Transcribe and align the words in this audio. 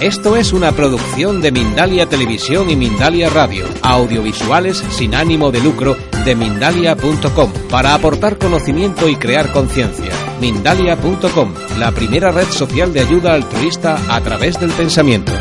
Esto 0.00 0.34
es 0.34 0.54
una 0.54 0.72
producción 0.72 1.42
de 1.42 1.52
Mindalia 1.52 2.06
Televisión 2.06 2.70
y 2.70 2.74
Mindalia 2.74 3.28
Radio, 3.28 3.66
audiovisuales 3.82 4.78
sin 4.78 5.14
ánimo 5.14 5.50
de 5.50 5.60
lucro 5.60 5.94
de 6.24 6.34
mindalia.com, 6.34 7.52
para 7.68 7.92
aportar 7.92 8.38
conocimiento 8.38 9.10
y 9.10 9.16
crear 9.16 9.52
conciencia. 9.52 10.10
Mindalia.com, 10.40 11.52
la 11.76 11.92
primera 11.92 12.32
red 12.32 12.46
social 12.46 12.94
de 12.94 13.00
ayuda 13.00 13.34
altruista 13.34 13.98
a 14.08 14.22
través 14.22 14.58
del 14.58 14.70
pensamiento. 14.70 15.32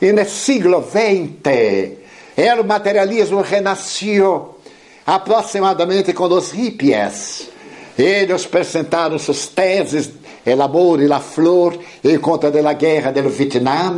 E 0.00 0.12
no 0.12 0.24
siglo 0.24 0.86
XX, 0.88 1.50
el 2.36 2.64
materialismo 2.64 3.42
renasceu 3.42 4.56
aproximadamente 5.04 6.14
com 6.14 6.32
os 6.32 6.52
hippies. 6.52 7.50
Eles 7.98 8.46
apresentaram 8.46 9.18
suas 9.18 9.48
teses, 9.48 10.10
el 10.44 10.60
amor 10.60 11.02
e 11.02 11.06
la 11.06 11.20
flor, 11.20 11.78
em 12.02 12.18
contra 12.18 12.50
da 12.50 12.72
guerra 12.72 13.12
do 13.12 13.28
Vietnã. 13.28 13.92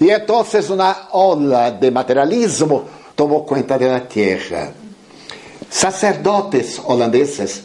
E 0.00 0.10
então 0.10 0.44
uma 0.70 1.08
ola 1.12 1.70
de 1.70 1.90
materialismo 1.90 2.84
tomou 3.14 3.44
conta 3.44 3.78
da 3.78 4.00
terra. 4.00 4.74
Sacerdotes 5.68 6.80
holandeses 6.84 7.62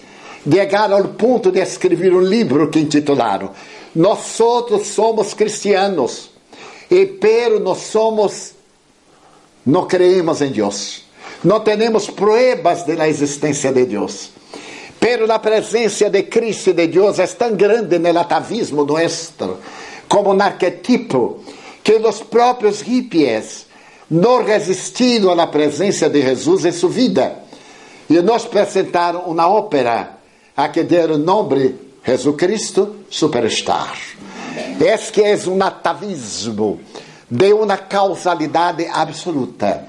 chegaram 0.47 0.97
ao 0.97 1.03
ponto 1.05 1.51
de 1.51 1.59
escrever 1.59 2.13
um 2.13 2.21
livro 2.21 2.69
que 2.69 2.79
intitularam 2.79 3.51
Nós 3.95 4.37
somos 4.83 5.33
cristianos, 5.33 6.29
e 6.91 7.05
pero 7.05 7.59
nós 7.61 7.77
somos, 7.79 8.53
não 9.65 9.87
creemos 9.87 10.41
em 10.41 10.51
Deus, 10.51 11.03
não 11.41 11.61
temos 11.61 12.09
provas 12.09 12.83
da 12.83 13.07
existência 13.07 13.71
de 13.71 13.85
Deus. 13.85 14.34
Pero 14.99 15.31
a 15.31 15.39
presença 15.39 16.09
de 16.09 16.23
Cristo 16.23 16.71
e 16.71 16.73
de 16.73 16.87
Deus 16.87 17.19
é 17.19 17.27
tão 17.27 17.55
grande 17.55 17.99
no 17.99 18.19
atavismo 18.19 18.85
nuestro, 18.85 19.59
como 20.07 20.33
um 20.33 20.41
arquetipo, 20.41 21.41
que 21.83 21.93
os 21.93 22.21
próprios 22.21 22.81
hippies 22.81 23.67
não 24.09 24.43
resistiram 24.43 25.39
à 25.39 25.47
presença 25.47 26.09
de 26.09 26.21
Jesus 26.21 26.65
em 26.65 26.71
sua 26.71 26.89
vida 26.89 27.35
e 28.09 28.21
nos 28.21 28.45
apresentaram 28.45 29.21
uma 29.21 29.47
ópera 29.47 30.17
a 30.55 30.69
que 30.69 30.83
deram 30.83 31.15
o 31.15 31.17
nome 31.17 31.75
Jesus 32.05 32.35
Cristo 32.35 32.95
Superstar. 33.09 33.95
Es 34.79 35.09
que 35.09 35.21
é 35.21 35.37
um 35.47 35.61
atavismo 35.63 36.79
de 37.29 37.53
uma 37.53 37.77
causalidade 37.77 38.85
absoluta. 38.91 39.87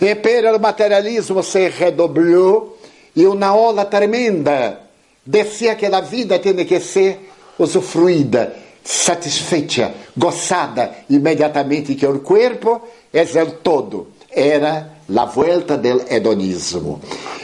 E 0.00 0.14
pelo 0.14 0.58
materialismo 0.58 1.42
se 1.42 1.68
redobrou 1.68 2.69
e 3.14 3.26
uma 3.26 3.54
ola 3.54 3.84
tremenda 3.84 4.80
decía 5.24 5.74
que 5.74 5.86
a 5.86 6.00
vida 6.00 6.38
tem 6.38 6.64
que 6.64 6.80
ser 6.80 7.30
usufruída, 7.58 8.54
satisfeita, 8.84 9.92
gozada 10.16 11.04
imediatamente 11.08 11.94
que 11.94 12.06
o 12.06 12.20
corpo 12.20 12.80
é 13.12 13.42
o 13.42 13.50
todo. 13.52 14.08
Era 14.30 14.90
a 15.14 15.24
volta 15.24 15.76
do 15.76 16.04
hedonismo. 16.08 17.00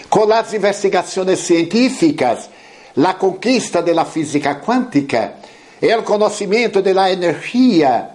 Com 0.09 0.33
as 0.33 0.55
investigações 0.55 1.41
científicas, 1.41 2.49
a 2.97 3.15
conquista 3.15 3.83
da 3.83 4.05
física 4.05 4.55
quântica 4.55 5.35
e 5.83 5.95
o 5.95 6.03
conhecimento 6.03 6.81
da 6.81 7.11
energia, 7.11 8.11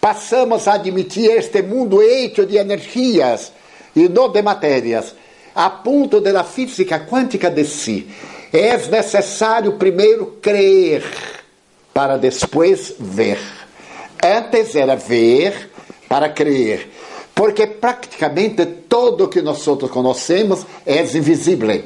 passamos 0.00 0.66
a 0.66 0.74
admitir 0.74 1.30
este 1.30 1.62
mundo 1.62 2.02
hecho 2.02 2.46
de 2.46 2.56
energias 2.56 3.52
e 3.94 4.08
não 4.08 4.30
de 4.30 4.40
matérias, 4.40 5.14
a 5.54 5.70
ponto 5.70 6.20
da 6.20 6.44
física 6.44 7.00
quântica 7.00 7.50
de 7.50 7.64
si. 7.64 8.08
É 8.52 8.76
necessário 8.76 9.72
primeiro 9.72 10.38
crer 10.42 11.04
para 11.92 12.16
depois 12.16 12.94
ver. 12.98 13.38
Antes 14.22 14.74
era 14.74 14.94
ver 14.94 15.70
para 16.08 16.28
crer 16.28 16.90
porque 17.34 17.66
praticamente 17.66 18.66
todo 18.88 19.28
que 19.28 19.42
nós 19.42 19.64
conhecemos 19.90 20.66
é 20.86 21.02
invisível. 21.02 21.82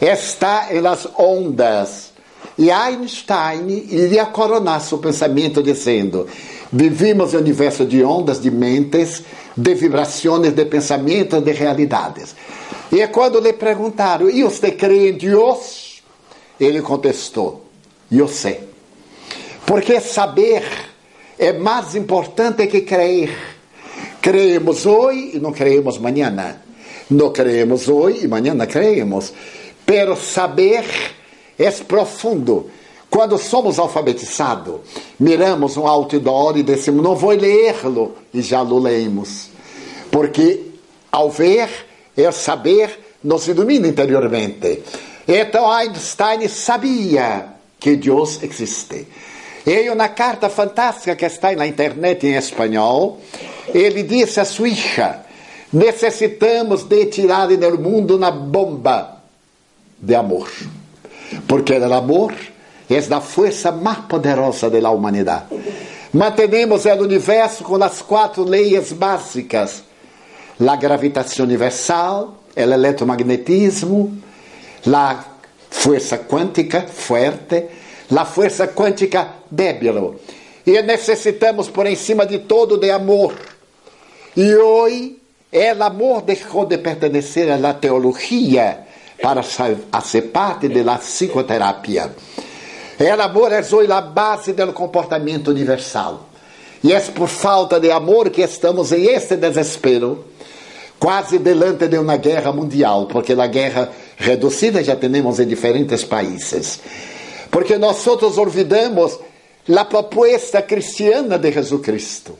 Está 0.00 0.68
las 0.80 1.08
ondas. 1.16 2.12
E 2.56 2.70
Einstein 2.70 3.68
iria 3.68 4.26
coronar 4.26 4.80
seu 4.80 4.98
pensamento 4.98 5.62
dizendo: 5.62 6.26
vivimos 6.72 7.34
um 7.34 7.38
universo 7.38 7.84
de 7.84 8.02
ondas, 8.02 8.40
de 8.40 8.50
mentes, 8.50 9.22
de 9.56 9.74
vibrações, 9.74 10.52
de 10.52 10.64
pensamentos, 10.64 11.42
de 11.42 11.52
realidades. 11.52 12.34
E 12.90 13.06
quando 13.08 13.40
lhe 13.40 13.52
perguntaram: 13.52 14.28
e 14.28 14.42
você 14.42 14.70
crê 14.70 15.10
em 15.10 15.18
Deus? 15.18 16.02
Ele 16.58 16.80
contestou: 16.82 17.64
eu 18.10 18.28
sei. 18.28 18.60
Porque 19.66 20.00
saber 20.00 20.64
é 21.38 21.52
mais 21.52 21.94
importante 21.94 22.66
que 22.66 22.82
crer. 22.82 23.30
Creemos 24.20 24.84
hoy 24.86 25.32
y 25.34 25.40
no 25.40 25.52
creemos 25.52 26.00
mañana. 26.00 26.62
No 27.10 27.32
creemos 27.32 27.88
hoy 27.88 28.20
y 28.22 28.28
mañana 28.28 28.66
creemos. 28.66 29.32
Pero 29.86 30.16
saber 30.16 30.84
é 31.58 31.70
profundo. 31.70 32.70
Quando 33.10 33.38
somos 33.38 33.78
alfabetizados, 33.78 34.80
miramos 35.18 35.76
um 35.78 35.86
outdoor 35.86 36.58
e 36.58 36.62
decimos, 36.62 37.02
não 37.02 37.16
vou 37.16 37.30
ler-lo, 37.30 38.14
e 38.34 38.42
já 38.42 38.60
lo 38.60 38.78
leemos. 38.78 39.48
Porque 40.10 40.66
ao 41.10 41.30
ver, 41.30 41.70
é 42.22 42.30
saber 42.32 43.18
nos 43.22 43.46
ilumina 43.48 43.88
interiormente. 43.88 44.82
Então 45.26 45.70
Einstein 45.70 46.48
sabia 46.48 47.46
que 47.78 47.96
Deus 47.96 48.42
existe. 48.42 49.06
E 49.66 49.94
na 49.94 50.08
carta 50.08 50.48
fantástica 50.48 51.14
que 51.14 51.26
está 51.26 51.52
na 51.52 51.66
internet 51.66 52.26
em 52.26 52.36
espanhol, 52.36 53.20
ele 53.74 54.02
disse 54.02 54.40
a 54.40 54.44
sua 54.44 54.70
filha: 54.70 55.20
necessitamos 55.72 56.84
de 56.84 57.06
tirar 57.06 57.48
do 57.48 57.78
mundo 57.78 58.16
uma 58.16 58.30
bomba 58.30 59.18
de 59.98 60.14
amor, 60.14 60.50
porque 61.46 61.74
o 61.74 61.92
amor 61.92 62.34
é 62.88 63.14
a 63.14 63.20
força 63.20 63.70
mais 63.70 63.98
poderosa 63.98 64.70
da 64.70 64.90
humanidade. 64.90 65.46
Mantenemos 66.14 66.86
o 66.86 67.02
universo 67.02 67.62
com 67.62 67.82
as 67.82 68.00
quatro 68.00 68.44
leis 68.44 68.92
básicas: 68.92 69.82
a 70.60 70.76
gravitação 70.76 71.44
universal, 71.44 72.34
o 72.56 72.60
eletromagnetismo, 72.60 74.18
a 74.86 75.24
força 75.70 76.18
quântica 76.18 76.82
forte, 76.82 77.66
a 78.14 78.24
força 78.24 78.66
quântica 78.68 79.28
débil. 79.50 80.16
E 80.66 80.82
necessitamos, 80.82 81.68
por 81.68 81.86
em 81.86 81.96
cima 81.96 82.26
de 82.26 82.40
todo, 82.40 82.76
de 82.76 82.90
amor 82.90 83.34
e 84.38 84.54
hoje, 84.54 85.16
el 85.50 85.82
amor 85.82 86.22
deixou 86.22 86.64
de 86.64 86.78
pertencer 86.78 87.50
à 87.50 87.74
teologia 87.74 88.86
para 89.20 89.42
ser 89.42 90.22
parte 90.30 90.68
da 90.68 90.96
psicoterapia. 90.96 92.14
El 92.96 93.20
amor 93.20 93.52
é 93.52 93.58
hoje 93.58 93.90
a 93.90 94.00
base 94.00 94.52
do 94.52 94.72
comportamento 94.72 95.50
universal. 95.50 96.27
E 96.82 96.92
é 96.92 97.00
por 97.00 97.28
falta 97.28 97.80
de 97.80 97.90
amor 97.90 98.30
que 98.30 98.42
estamos 98.42 98.92
em 98.92 99.06
este 99.06 99.36
desespero, 99.36 100.24
quase 100.98 101.38
delante 101.38 101.88
de 101.88 101.98
uma 101.98 102.16
guerra 102.16 102.52
mundial, 102.52 103.06
porque 103.06 103.32
a 103.32 103.46
guerra 103.46 103.90
reduzida 104.16 104.82
já 104.82 104.96
temos 104.96 105.40
em 105.40 105.46
diferentes 105.46 106.04
países. 106.04 106.80
Porque 107.50 107.78
nós 107.78 108.06
olvidamos 108.06 109.18
a 109.76 109.84
proposta 109.84 110.62
cristiana 110.62 111.38
de 111.38 111.52
Jesus 111.52 111.82
Cristo 111.82 112.38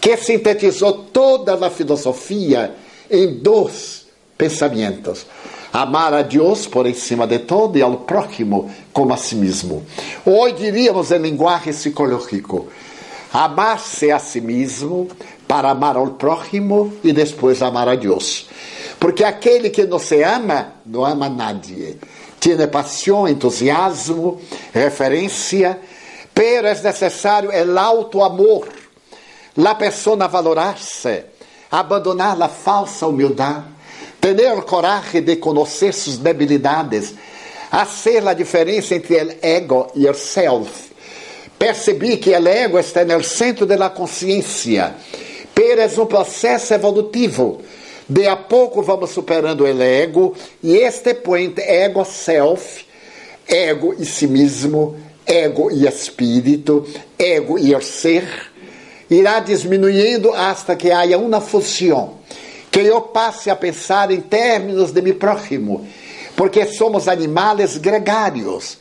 que 0.00 0.16
sintetizou 0.16 0.92
toda 1.12 1.54
a 1.54 1.70
filosofia 1.70 2.74
em 3.10 3.34
dois 3.34 4.06
pensamentos: 4.36 5.26
amar 5.72 6.14
a 6.14 6.22
Deus 6.22 6.66
por 6.66 6.92
cima 6.94 7.26
de 7.26 7.40
todo 7.40 7.76
e 7.76 7.82
ao 7.82 7.98
próximo 7.98 8.70
como 8.92 9.12
a 9.12 9.16
si 9.16 9.34
mesmo. 9.34 9.84
Hoje 10.24 10.56
diríamos 10.56 11.10
em 11.10 11.18
linguagem 11.18 11.72
psicológico: 11.72 12.68
amar-se 13.32 14.10
a 14.10 14.18
si 14.18 14.40
mesmo 14.40 15.08
para 15.46 15.70
amar 15.70 15.96
ao 15.96 16.08
próximo 16.08 16.92
e 17.02 17.12
depois 17.12 17.62
amar 17.62 17.88
a 17.88 17.94
Deus. 17.94 18.48
Porque 18.98 19.24
aquele 19.24 19.70
que 19.70 19.84
não 19.84 19.98
se 19.98 20.22
ama, 20.22 20.74
não 20.84 21.04
ama 21.04 21.28
nadie. 21.28 21.98
Tem 22.40 22.68
paixão, 22.68 23.28
entusiasmo, 23.28 24.40
referência, 24.72 25.78
pero 26.32 26.66
é 26.66 26.74
necessário 26.82 27.50
o 27.50 27.78
auto-amor 27.78 28.68
la 29.58 29.74
persona 29.74 30.28
valorarse, 30.28 31.24
abandonar 31.70 32.40
a 32.40 32.48
falsa 32.48 33.08
humildade, 33.08 33.64
ter 34.20 34.62
coragem 34.62 35.22
de 35.22 35.36
conhecer 35.36 35.92
suas 35.92 36.16
debilidades, 36.16 37.14
a 37.70 37.84
ser 37.84 38.26
a 38.26 38.34
diferença 38.34 38.94
entre 38.94 39.16
o 39.16 39.36
ego 39.42 39.90
e 39.96 40.08
o 40.08 40.14
self. 40.14 40.87
Percebi 41.58 42.18
que 42.18 42.30
o 42.30 42.48
ego 42.48 42.78
está 42.78 43.04
no 43.04 43.22
centro 43.22 43.66
da 43.66 43.90
consciência, 43.90 44.94
pero 45.52 45.80
é 45.80 46.00
um 46.00 46.06
processo 46.06 46.72
evolutivo. 46.72 47.60
De 48.08 48.26
a 48.26 48.36
pouco 48.36 48.80
vamos 48.80 49.10
superando 49.10 49.64
o 49.64 49.82
ego 49.82 50.34
e 50.62 50.76
este 50.76 51.12
point 51.14 51.60
ego-self, 51.60 52.86
ego 53.46 53.94
e 53.98 54.06
si 54.06 54.26
mesmo, 54.26 54.96
ego 55.26 55.70
e 55.70 55.86
espírito, 55.86 56.86
ego 57.18 57.58
e 57.58 57.74
o 57.74 57.82
ser, 57.82 58.26
irá 59.10 59.40
diminuindo 59.40 60.32
hasta 60.32 60.74
que 60.74 60.90
haja 60.90 61.18
uma 61.18 61.40
fusão, 61.40 62.14
que 62.70 62.80
eu 62.80 63.00
passe 63.02 63.50
a 63.50 63.56
pensar 63.56 64.10
em 64.10 64.22
termos 64.22 64.90
de 64.90 65.02
mi 65.02 65.12
próximo, 65.12 65.86
porque 66.34 66.64
somos 66.66 67.08
animais 67.08 67.76
gregários 67.76 68.78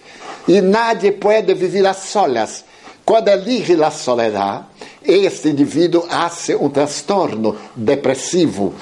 e 0.48 0.62
nadie 0.62 1.12
pode 1.12 1.54
viver 1.54 1.86
a 1.86 1.94
solas. 1.94 2.67
Quando 3.08 3.30
elige 3.30 3.82
a 3.82 3.90
soledade, 3.90 4.66
este 5.02 5.48
indivíduo 5.48 6.06
hace 6.10 6.54
um 6.54 6.70
transtorno 6.70 7.56
depressivo, 7.74 8.74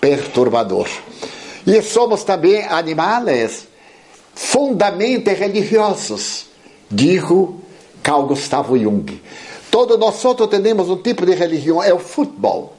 perturbador. 0.00 0.88
E 1.66 1.82
somos 1.82 2.24
também 2.24 2.64
animais 2.64 3.68
fundamente 4.34 5.34
religiosos, 5.34 6.46
dijo 6.90 7.56
Carl 8.02 8.24
Gustavo 8.26 8.78
Jung. 8.78 9.20
Todos 9.70 9.98
nós 9.98 10.18
temos 10.62 10.88
um 10.88 11.02
tipo 11.02 11.26
de 11.26 11.34
religião, 11.34 11.82
é 11.82 11.92
o 11.92 11.98
futebol. 11.98 12.72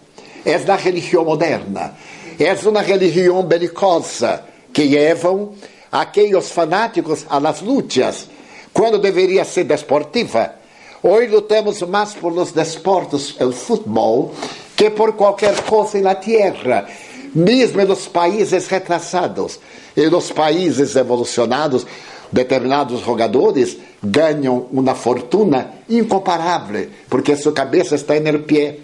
É 0.43 0.55
a 0.55 0.75
religião 0.75 1.23
moderna. 1.23 1.95
É 2.39 2.67
uma 2.67 2.81
religião 2.81 3.43
belicosa 3.43 4.43
que 4.73 4.85
levam 4.85 5.53
aqueles 5.91 6.49
fanáticos 6.49 7.27
às 7.29 7.61
lutas, 7.61 8.27
quando 8.73 8.97
deveria 8.97 9.45
ser 9.45 9.65
desportiva. 9.65 10.64
Hoje 11.07 11.27
lutamos 11.27 11.83
mais 11.83 12.15
por 12.15 12.33
desportos, 12.51 13.39
o 13.39 13.51
futebol, 13.51 14.33
que 14.75 14.89
por 14.89 15.13
qualquer 15.13 15.61
coisa 15.61 16.01
na 16.01 16.15
terra 16.15 16.87
mesmo 17.35 17.85
nos 17.85 18.07
países 18.07 18.65
retrasados 18.65 19.59
e 19.95 20.09
nos 20.09 20.31
países 20.31 20.95
evolucionados, 20.95 21.85
determinados 22.31 23.01
jogadores 23.01 23.77
ganham 24.01 24.65
uma 24.71 24.95
fortuna 24.95 25.75
incomparável, 25.87 26.87
porque 27.07 27.35
sua 27.35 27.53
cabeça 27.53 27.93
está 27.93 28.19
no 28.19 28.39
pé. 28.39 28.79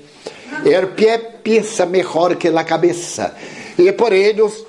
O 0.63 0.87
pé 0.95 1.17
pensa 1.17 1.87
melhor 1.87 2.35
que 2.35 2.49
a 2.49 2.63
cabeça. 2.63 3.33
E 3.79 3.91
por 3.93 4.13
eles, 4.13 4.63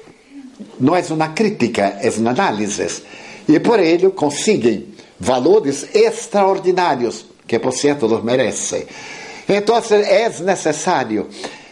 não 0.81 0.96
é 0.96 1.02
uma 1.10 1.28
crítica, 1.28 1.99
é 2.00 2.08
uma 2.16 2.31
análise. 2.31 3.02
E 3.46 3.60
por 3.60 3.78
ele 3.78 4.08
conseguem 4.08 4.87
valores 5.20 5.94
extraordinários, 5.94 7.31
que 7.52 7.60
por 7.60 7.75
certo 7.75 8.06
los 8.08 8.25
merecem. 8.25 8.87
Então 9.46 9.76
é 9.76 10.31
necessário 10.40 11.28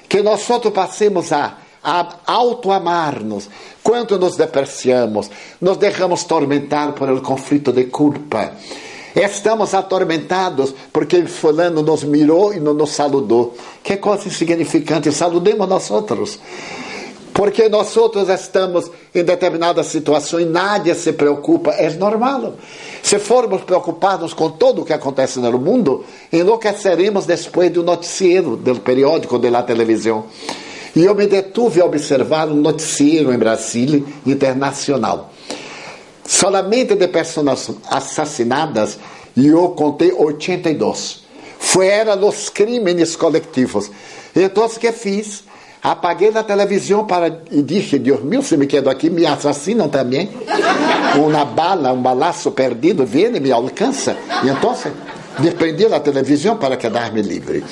que 0.06 0.20
nós 0.20 0.46
passemos 0.74 1.32
a 1.32 1.56
a 1.82 2.16
auto-amar-nos. 2.26 3.48
Quanto 3.82 4.18
nos 4.18 4.36
depreciamos, 4.36 5.30
nos 5.62 5.78
deixamos 5.78 6.24
tormentar 6.24 6.94
por 6.94 7.08
el 7.08 7.22
conflito 7.22 7.72
de 7.72 7.84
culpa. 7.84 8.52
Estamos 9.14 9.72
atormentados 9.72 10.74
porque 10.92 11.24
fulano 11.26 11.82
nos 11.82 12.04
mirou 12.04 12.52
e 12.52 12.60
não 12.60 12.74
nos 12.74 12.90
saludou. 12.90 13.56
Que 13.82 13.96
coisa 13.96 14.28
insignificante, 14.28 15.10
saludemos 15.10 15.66
nós 15.66 15.90
outros. 15.90 16.38
Porque 17.40 17.70
nós 17.70 17.96
outros 17.96 18.28
estamos 18.28 18.90
em 19.14 19.24
determinadas 19.24 19.86
situações, 19.86 20.46
nadie 20.46 20.94
se 20.94 21.10
preocupa, 21.14 21.70
é 21.70 21.88
normal. 21.88 22.56
Se 23.02 23.18
formos 23.18 23.62
preocupados 23.62 24.34
com 24.34 24.50
tudo 24.50 24.82
o 24.82 24.84
que 24.84 24.92
acontece 24.92 25.38
no 25.38 25.58
mundo, 25.58 26.04
enlouqueceremos 26.30 27.24
depois 27.24 27.72
do 27.72 27.82
noticiero, 27.82 28.58
do 28.58 28.78
periódico, 28.80 29.38
da 29.38 29.62
televisão. 29.62 30.26
E 30.94 31.02
eu 31.02 31.14
me 31.14 31.26
detuve 31.26 31.80
a 31.80 31.86
observar 31.86 32.46
um 32.46 32.56
noticiero 32.56 33.32
em 33.32 33.38
Brasília 33.38 34.04
internacional. 34.26 35.30
Solamente 36.26 36.94
de 36.94 37.08
pessoas 37.08 37.70
assassinadas, 37.90 38.98
e 39.34 39.46
eu 39.46 39.70
contei 39.70 40.12
82. 40.12 41.24
Foram 41.58 42.28
os 42.28 42.50
crimes 42.50 43.16
coletivos. 43.16 43.90
Então, 44.36 44.66
o 44.66 44.68
que 44.68 44.92
fiz? 44.92 45.48
Apaguei 45.82 46.30
a 46.34 46.42
televisão 46.42 47.06
para 47.06 47.40
e 47.50 47.62
disse: 47.62 47.98
Deus 47.98 48.22
meu, 48.22 48.42
se 48.42 48.56
me 48.56 48.66
quedo 48.66 48.90
aqui, 48.90 49.08
me 49.08 49.26
assassinam 49.26 49.88
também. 49.88 50.30
Uma 51.16 51.44
bala, 51.44 51.92
um 51.92 52.00
balaço 52.00 52.52
perdido, 52.52 53.04
vem 53.04 53.34
e 53.34 53.40
me 53.40 53.50
alcança. 53.50 54.16
E 54.44 54.48
então, 54.48 54.72
Dependi 55.38 55.88
da 55.88 56.00
televisão 56.00 56.56
para 56.56 56.76
quedar-me 56.76 57.22
livre. 57.22 57.64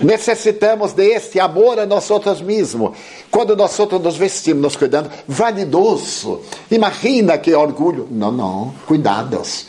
Necessitamos 0.00 0.92
deste 0.92 1.38
amor 1.38 1.78
a 1.78 1.86
nós 1.86 2.10
outros 2.10 2.40
mesmos. 2.40 2.96
Quando 3.30 3.54
nós 3.54 3.78
outros 3.78 4.00
nos 4.00 4.16
vestimos, 4.16 4.62
nos 4.62 4.76
cuidando, 4.76 5.10
vanidoso. 5.28 6.40
Imagina 6.70 7.38
que 7.38 7.54
orgulho. 7.54 8.08
Não, 8.10 8.32
não, 8.32 8.74
cuidados. 8.86 9.66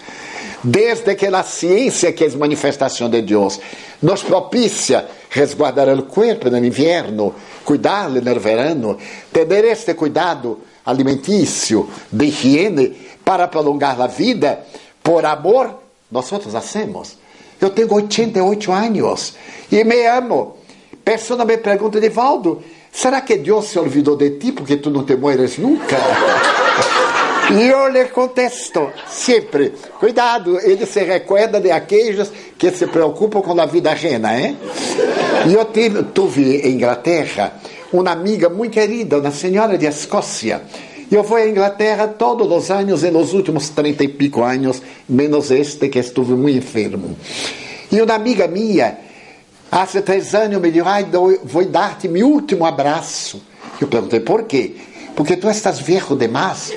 Desde 0.67 1.13
que 1.13 1.27
a 1.27 1.43
ciência, 1.43 2.11
que 2.11 2.23
é 2.23 2.29
manifestação 2.29 3.07
de 3.07 3.21
Deus, 3.21 3.59
nos 4.01 4.23
propicia 4.23 5.07
resguardar 5.29 5.87
o 5.89 6.03
corpo 6.03 6.49
no 6.49 6.57
inverno, 6.57 7.35
cuidar-lhe 7.63 8.19
no 8.19 8.39
verano, 8.39 8.97
ter 9.31 9.65
este 9.65 9.93
cuidado 9.93 10.61
alimentício, 10.83 11.87
de 12.11 12.25
higiene, 12.25 12.95
para 13.23 13.47
prolongar 13.47 14.01
a 14.01 14.07
vida, 14.07 14.65
por 15.03 15.23
amor, 15.23 15.81
nós 16.11 16.33
hacemos. 16.55 17.15
Eu 17.61 17.69
tenho 17.69 17.93
88 17.93 18.71
anos 18.71 19.35
e 19.71 19.83
me 19.83 20.07
amo. 20.07 20.57
Pessoa 21.03 21.45
me 21.45 21.57
pergunta, 21.57 22.01
Divaldo, 22.01 22.63
será 22.91 23.21
que 23.21 23.37
Deus 23.37 23.67
se 23.67 23.77
olvidou 23.77 24.17
de 24.17 24.31
ti 24.31 24.51
porque 24.51 24.77
tu 24.77 24.89
não 24.89 25.03
te 25.03 25.15
mueres 25.15 25.59
nunca? 25.59 25.97
E 27.57 27.67
eu 27.67 27.87
lhe 27.87 28.05
contesto 28.05 28.91
sempre: 29.07 29.73
cuidado, 29.99 30.59
ele 30.59 30.85
se 30.85 31.03
recuerda 31.03 31.59
de 31.59 31.71
aqueles 31.71 32.31
que 32.57 32.69
se 32.71 32.85
preocupam 32.87 33.41
com 33.41 33.59
a 33.59 33.65
vida 33.65 33.91
ajena, 33.91 34.37
hein? 34.37 34.57
E 35.47 35.53
eu 35.53 35.65
tive, 35.65 36.03
tive 36.03 36.67
em 36.67 36.73
Inglaterra 36.73 37.53
uma 37.93 38.11
amiga 38.11 38.49
muito 38.49 38.73
querida, 38.73 39.19
uma 39.19 39.31
senhora 39.31 39.77
de 39.77 39.85
Escócia. 39.85 40.61
Eu 41.09 41.23
vou 41.23 41.37
à 41.37 41.47
Inglaterra 41.47 42.07
todos 42.07 42.51
os 42.51 42.71
anos, 42.71 43.03
e 43.03 43.11
nos 43.11 43.31
últimos 43.33 43.69
trinta 43.69 44.03
e 44.03 44.07
pico 44.07 44.43
anos, 44.43 44.81
menos 45.07 45.51
este 45.51 45.87
que 45.87 45.99
estive 45.99 46.33
muito 46.33 46.57
enfermo. 46.57 47.15
E 47.91 48.01
uma 48.01 48.15
amiga 48.15 48.47
minha, 48.47 48.97
há 49.71 49.85
três 49.85 50.33
anos, 50.35 50.59
me 50.59 50.71
disse: 50.71 50.87
Ai, 50.87 51.05
vou 51.43 51.63
dar-te 51.65 52.07
meu 52.07 52.27
último 52.27 52.65
abraço. 52.65 53.41
Eu 53.79 53.87
perguntei: 53.87 54.19
por 54.19 54.43
quê? 54.43 54.75
Porque 55.15 55.37
tu 55.37 55.49
estás 55.49 55.79
viejo 55.79 56.15
demais, 56.15 56.73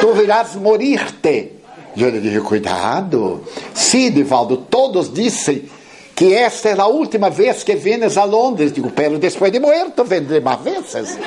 tu 0.00 0.12
virás 0.14 0.56
morir-te. 0.56 1.52
Eu 1.96 2.10
lhe 2.10 2.20
disse: 2.20 2.40
cuidado. 2.40 3.42
Sim, 3.74 4.10
Divaldo, 4.10 4.56
todos 4.56 5.12
dizem 5.12 5.68
que 6.14 6.32
esta 6.32 6.70
é 6.70 6.80
a 6.80 6.86
última 6.86 7.28
vez 7.28 7.62
que 7.62 7.74
vienes 7.76 8.16
a 8.16 8.24
Londres. 8.24 8.72
Digo, 8.72 8.90
pero 8.90 9.18
depois 9.18 9.52
de 9.52 9.60
morto 9.60 10.04
vendré 10.04 10.40
mais 10.40 10.60
vezes. 10.60 11.18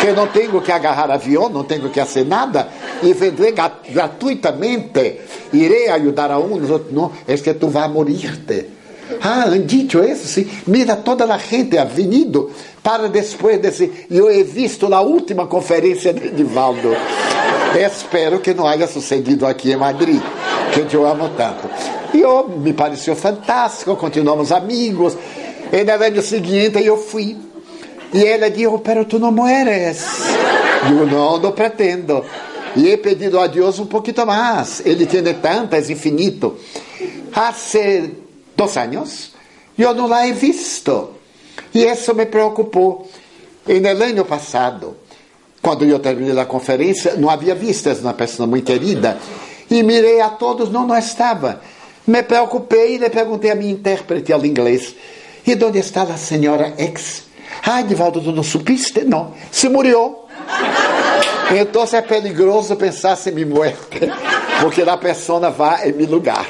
Que 0.00 0.12
não 0.12 0.26
tenho 0.26 0.60
que 0.60 0.70
agarrar 0.70 1.10
avião, 1.10 1.48
não 1.48 1.64
tenho 1.64 1.88
que 1.88 2.00
fazer 2.00 2.26
nada. 2.26 2.68
E 3.02 3.12
vendré 3.14 3.52
gratuitamente. 3.90 5.20
Irei 5.52 5.88
ajudar 5.88 6.30
a 6.30 6.38
uns, 6.38 6.68
outros 6.68 6.92
não. 6.92 7.10
É 7.26 7.36
que 7.36 7.54
tu 7.54 7.68
vas 7.68 7.90
morir-te. 7.90 8.77
Ah, 9.22 9.44
han 9.46 9.66
dicho 9.66 10.02
isso, 10.02 10.26
sim. 10.26 10.46
Mira 10.66 10.96
toda 10.96 11.24
a 11.24 11.38
gente 11.38 11.78
ha 11.78 11.84
venido 11.84 12.50
para 12.82 13.08
depois 13.08 13.60
dizer, 13.60 14.06
eu 14.10 14.30
he 14.30 14.42
visto 14.42 14.92
a 14.92 15.00
última 15.00 15.46
conferência 15.46 16.12
de 16.12 16.30
Divaldo. 16.30 16.94
Espero 17.78 18.40
que 18.40 18.54
não 18.54 18.66
haja 18.66 18.86
sucedido 18.86 19.46
aqui 19.46 19.72
em 19.72 19.76
Madrid, 19.76 20.20
que 20.72 20.94
eu 20.94 21.06
amo 21.06 21.30
tanto. 21.36 21.68
E 22.14 22.20
eu, 22.20 22.48
me 22.48 22.72
pareceu 22.72 23.14
fantástico, 23.14 23.96
continuamos 23.96 24.52
amigos. 24.52 25.16
E 25.70 25.84
no 25.84 26.04
ano 26.04 26.22
seguinte 26.22 26.82
eu 26.82 26.96
fui. 26.96 27.36
E 28.12 28.24
ela 28.24 28.50
disse, 28.50 28.78
pero 28.82 29.04
tu 29.04 29.18
não 29.18 29.30
mueres. 29.30 30.04
Eu 30.88 31.06
não, 31.06 31.38
não 31.38 31.52
pretendo. 31.52 32.24
E 32.74 32.88
he 32.88 32.96
pedido 32.96 33.38
a 33.38 33.46
Deus 33.46 33.78
um 33.78 33.86
pouquinho 33.86 34.26
mais. 34.26 34.80
Ele 34.86 35.04
tem 35.04 35.22
tantas, 35.34 35.90
infinito. 35.90 36.56
Há 37.34 37.52
dois 38.58 38.76
anos, 38.76 39.30
eu 39.78 39.94
não 39.94 40.08
la 40.08 40.26
he 40.26 40.32
visto. 40.32 41.14
E 41.72 41.84
isso 41.84 42.12
me 42.14 42.26
preocupou. 42.26 43.08
E 43.66 43.78
no 43.78 43.88
ano 43.88 44.24
passado, 44.24 44.96
quando 45.62 45.84
eu 45.84 45.98
terminei 46.00 46.36
a 46.38 46.44
conferência, 46.44 47.14
não 47.14 47.30
havia 47.30 47.54
visto 47.54 47.88
uma 48.00 48.14
pessoa 48.14 48.46
muito 48.46 48.66
querida. 48.66 49.16
E 49.70 49.82
mirei 49.82 50.20
a 50.20 50.30
todos, 50.30 50.70
não, 50.70 50.86
não 50.86 50.98
estava. 50.98 51.60
Me 52.06 52.22
preocupei 52.22 52.94
e 52.94 52.98
lhe 52.98 53.10
perguntei 53.10 53.50
a 53.50 53.54
minha 53.54 53.70
intérprete 53.70 54.32
ao 54.32 54.44
inglês: 54.44 54.94
E 55.46 55.52
onde 55.64 55.78
está 55.78 56.02
a 56.02 56.16
senhora 56.16 56.74
X? 56.76 57.24
Ai, 57.64 57.84
Divaldo, 57.84 58.20
tu 58.20 58.32
não 58.32 58.42
supiste? 58.42 59.04
Não. 59.04 59.34
Se 59.52 59.68
murió. 59.68 60.26
Então 61.50 61.84
é 61.92 62.02
peligroso 62.02 62.76
pensar 62.76 63.16
se 63.16 63.30
me 63.30 63.44
muerte, 63.44 64.00
porque 64.60 64.82
a 64.82 64.96
pessoa 64.96 65.50
vai 65.50 65.90
em 65.90 65.92
meu 65.92 66.08
lugar. 66.08 66.46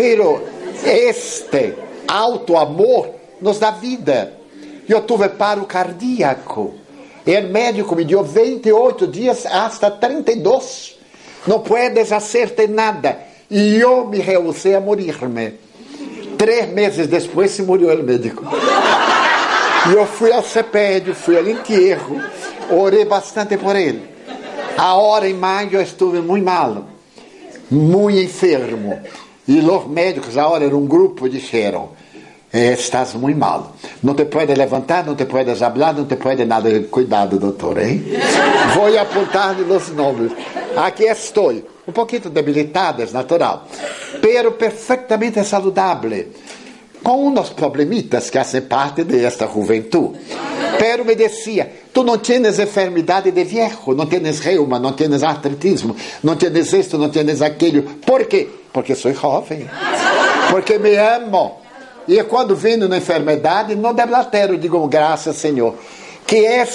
Pero 0.00 0.42
este 0.82 1.74
alto 2.08 2.56
amor 2.56 3.16
nos 3.38 3.58
dá 3.58 3.70
vida. 3.70 4.32
Eu 4.88 5.02
tive 5.02 5.28
paro 5.28 5.66
cardíaco. 5.66 6.72
E 7.26 7.38
o 7.38 7.48
médico 7.50 7.94
me 7.94 8.06
deu 8.06 8.24
28 8.24 9.06
dias 9.06 9.44
hasta 9.44 9.90
32. 9.90 10.98
Não 11.46 11.60
puedes 11.60 12.08
fazer 12.08 12.66
nada. 12.70 13.18
E 13.50 13.76
eu 13.76 14.06
me 14.06 14.20
rehusei 14.20 14.74
a 14.74 14.80
morir-me. 14.80 15.58
Três 16.38 16.66
meses 16.70 17.06
depois 17.06 17.50
se 17.50 17.60
morreu 17.60 17.94
o 17.94 18.02
médico. 18.02 18.42
E 19.86 19.92
eu 19.92 20.06
fui 20.06 20.32
ao 20.32 20.42
sepédio, 20.42 21.14
fui 21.14 21.36
ao 21.36 21.46
enterro, 21.46 22.18
orei 22.70 23.04
bastante 23.04 23.58
por 23.58 23.76
ele. 23.76 24.02
A 24.78 24.94
hora 24.94 25.28
em 25.28 25.34
maio 25.34 25.74
eu 25.74 25.82
estive 25.82 26.22
muito 26.22 26.46
mal, 26.46 26.86
muito 27.70 28.18
enfermo. 28.18 28.98
E 29.50 29.58
os 29.58 29.86
médicos, 29.88 30.38
a 30.38 30.46
hora 30.46 30.64
era 30.64 30.76
um 30.76 30.86
grupo, 30.86 31.28
disseram: 31.28 31.88
Estás 32.52 33.14
muito 33.14 33.36
mal. 33.36 33.74
Não 34.00 34.14
te 34.14 34.24
pode 34.26 34.54
levantar, 34.54 35.04
não 35.04 35.16
te 35.16 35.24
puedes 35.24 35.58
falar, 35.58 35.92
não 35.92 36.04
te 36.04 36.14
pode 36.14 36.44
nada. 36.44 36.70
Cuidado, 36.88 37.36
doutor, 37.36 37.78
hein? 37.78 38.00
Vou 38.76 38.96
apontar 38.96 39.56
os 39.58 39.88
nomes. 39.88 40.30
Aqui 40.76 41.02
estou. 41.02 41.52
Um 41.84 41.90
pouquinho 41.90 42.30
debilitada, 42.30 43.02
é 43.02 43.10
natural. 43.10 43.66
Pero 44.22 44.52
perfeitamente 44.52 45.42
saludável. 45.42 46.28
Com 47.02 47.26
uns 47.26 47.50
problemitas 47.50 48.30
que 48.30 48.38
fazem 48.38 48.62
parte 48.62 49.02
desta 49.02 49.48
juventude. 49.48 50.16
Pero 50.78 51.04
me 51.04 51.16
dizia: 51.16 51.68
Tu 51.92 52.04
não 52.04 52.18
tens 52.18 52.60
enfermidade 52.60 53.32
de 53.32 53.42
viejo, 53.42 53.94
não 53.96 54.06
tens 54.06 54.38
reuma, 54.38 54.78
não 54.78 54.92
tens 54.92 55.24
artritismo, 55.24 55.96
não 56.22 56.36
tens 56.36 56.72
isto, 56.72 56.96
não 56.96 57.08
tens 57.08 57.42
aquilo. 57.42 57.82
Por 58.06 58.26
quê? 58.26 58.59
Porque 58.72 58.94
sou 58.94 59.12
jovem. 59.12 59.68
Porque 60.50 60.78
me 60.78 60.96
amo 60.96 61.60
e 62.10 62.22
quando 62.24 62.56
venho 62.56 62.88
na 62.88 62.98
enfermidade, 62.98 63.76
não 63.76 63.94
deblatero, 63.94 64.58
digo, 64.58 64.84
graças, 64.88 65.36
Senhor. 65.36 65.76
Que 66.26 66.44
é 66.44 66.66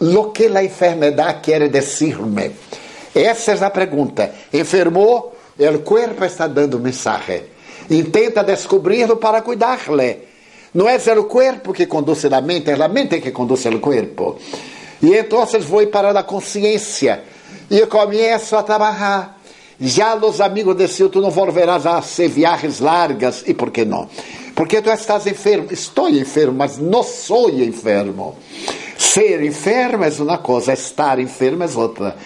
o 0.00 0.30
que 0.30 0.46
a 0.46 0.62
enfermidade 0.62 1.40
quer 1.40 1.68
dizer-me? 1.68 2.52
Essa 3.12 3.52
é 3.52 3.64
a 3.64 3.70
pergunta. 3.70 4.30
Enfermou, 4.52 5.36
o 5.58 5.78
corpo 5.80 6.24
está 6.24 6.46
dando 6.46 6.78
mensagem. 6.78 7.42
Intenta 7.90 8.44
descobri-lo 8.44 9.16
para 9.16 9.42
cuidar-lhe. 9.42 10.18
Não 10.72 10.88
é 10.88 10.96
o 10.96 11.24
corpo 11.24 11.72
que 11.72 11.86
conduz 11.86 12.24
a 12.26 12.40
mente, 12.40 12.70
é 12.70 12.74
a 12.74 12.88
mente 12.88 13.20
que 13.20 13.32
conduz 13.32 13.64
o 13.66 13.80
corpo. 13.80 14.38
E 15.02 15.14
então 15.14 15.44
vou 15.60 15.86
para 15.88 16.10
a 16.10 16.22
consciência 16.22 17.22
e 17.68 17.84
começo 17.86 18.54
a 18.54 18.62
trabalhar. 18.62 19.35
Já 19.80 20.14
os 20.16 20.40
amigos 20.40 20.74
desse 20.74 21.06
tu 21.08 21.20
não 21.20 21.30
volverás 21.30 21.86
a 21.86 22.00
ser 22.00 22.28
viagens 22.28 22.80
largas, 22.80 23.44
e 23.46 23.52
por 23.52 23.70
que 23.70 23.84
não? 23.84 24.08
Porque 24.54 24.80
tu 24.80 24.90
estás 24.90 25.26
enfermo. 25.26 25.68
Estou 25.70 26.08
enfermo, 26.08 26.56
mas 26.56 26.78
não 26.78 27.02
sou 27.02 27.50
enfermo. 27.50 28.36
Ser 28.96 29.42
enfermo 29.42 30.04
é 30.04 30.08
uma 30.18 30.38
coisa, 30.38 30.72
estar 30.72 31.18
enfermo 31.18 31.62
é 31.62 31.68
outra. 31.74 32.16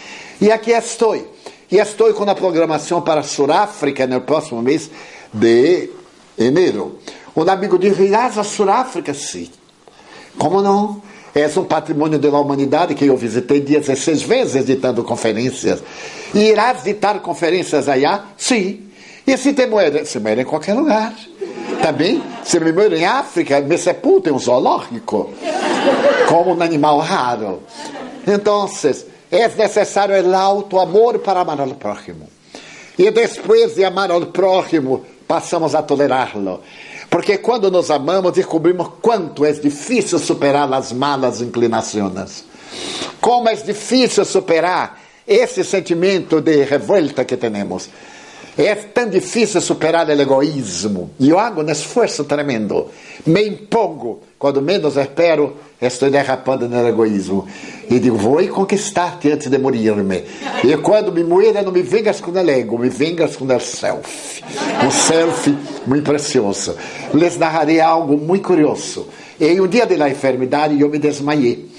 E 0.40 0.50
aqui 0.50 0.70
estou. 0.70 1.16
E 1.16 1.76
estou 1.76 2.12
com 2.14 2.24
a 2.24 2.34
programação 2.34 3.02
para 3.02 3.22
Suráfrica 3.22 4.06
no 4.06 4.20
próximo 4.20 4.62
mês 4.62 4.90
de 5.32 5.90
enero. 6.38 6.98
Um 7.36 7.42
amigo 7.48 7.78
disse: 7.78 8.02
Irás 8.02 8.38
a 8.38 8.44
Suráfrica? 8.44 9.12
Sim. 9.12 9.50
Como 10.38 10.62
não? 10.62 11.02
É 11.34 11.46
um 11.58 11.64
patrimônio 11.64 12.18
da 12.18 12.28
humanidade 12.30 12.94
que 12.94 13.06
eu 13.06 13.16
visitei 13.16 13.60
16 13.60 14.22
vezes 14.22 14.64
ditando 14.64 15.04
conferências. 15.04 15.80
E 16.34 16.50
irás 16.50 16.84
ditar 16.84 17.20
conferências 17.20 17.88
allá? 17.88 18.26
Sim. 18.36 18.88
E 19.26 19.36
se 19.36 19.52
te 19.52 19.66
muere? 19.66 20.04
Se 20.04 20.18
muere 20.18 20.42
em 20.42 20.44
qualquer 20.44 20.74
lugar. 20.74 21.14
Também, 21.82 22.22
se 22.44 22.60
me 22.60 22.72
muero 22.72 22.94
em 22.94 23.04
África, 23.04 23.60
me 23.60 23.78
sepulta 23.78 24.28
em 24.28 24.32
um 24.32 24.38
zoológico, 24.38 25.30
como 26.28 26.54
um 26.54 26.62
animal 26.62 26.98
raro. 26.98 27.62
Então, 28.26 28.68
é 29.30 29.48
necessário 29.48 30.14
o 30.22 30.36
alto 30.36 30.78
amor 30.78 31.18
para 31.20 31.40
amar 31.40 31.60
ao 31.60 31.68
próximo. 31.68 32.28
E 32.98 33.10
depois 33.10 33.74
de 33.74 33.84
amar 33.84 34.10
ao 34.10 34.26
próximo, 34.26 35.04
passamos 35.26 35.74
a 35.74 35.82
tolerá-lo. 35.82 36.60
Porque 37.08 37.38
quando 37.38 37.70
nos 37.70 37.90
amamos, 37.90 38.32
descobrimos 38.32 38.88
quanto 39.00 39.44
é 39.44 39.52
difícil 39.52 40.18
superar 40.18 40.72
as 40.72 40.92
malas 40.92 41.40
inclinações. 41.40 42.44
Como 43.20 43.48
é 43.48 43.54
difícil 43.54 44.24
superar 44.24 44.99
esse 45.26 45.64
sentimento 45.64 46.40
de 46.40 46.64
revolta 46.64 47.24
que 47.24 47.36
temos. 47.36 47.88
É 48.58 48.74
tão 48.74 49.08
difícil 49.08 49.60
superar 49.60 50.06
o 50.06 50.12
egoísmo. 50.12 51.10
E 51.18 51.30
eu 51.30 51.38
hago 51.38 51.62
um 51.62 51.70
esforço 51.70 52.24
tremendo. 52.24 52.88
Me 53.24 53.48
impongo. 53.48 54.20
Quando 54.38 54.60
menos 54.60 54.96
espero, 54.96 55.56
estou 55.80 56.10
derrapando 56.10 56.68
no 56.68 56.86
egoísmo. 56.86 57.46
E 57.88 57.98
digo, 57.98 58.16
vou 58.16 58.46
conquistar-te 58.48 59.30
antes 59.30 59.48
de 59.48 59.56
morir-me. 59.56 60.24
E 60.64 60.76
quando 60.78 61.12
me 61.12 61.22
muera, 61.22 61.62
não 61.62 61.72
me 61.72 61.82
vengas 61.82 62.20
com 62.20 62.30
o 62.30 62.38
ego, 62.38 62.78
me 62.78 62.88
vengas 62.88 63.36
com 63.36 63.44
o 63.44 63.60
self. 63.60 64.42
Um 64.84 64.90
self 64.90 65.56
muito 65.86 66.04
precioso. 66.04 66.76
Les 67.14 67.38
narrarei 67.38 67.80
algo 67.80 68.16
muito 68.16 68.48
curioso. 68.48 69.08
Em 69.40 69.60
um 69.60 69.68
dia 69.68 69.86
da 69.86 70.08
enfermidade, 70.08 70.78
eu 70.78 70.90
me 70.90 70.98
desmaiei. 70.98 71.70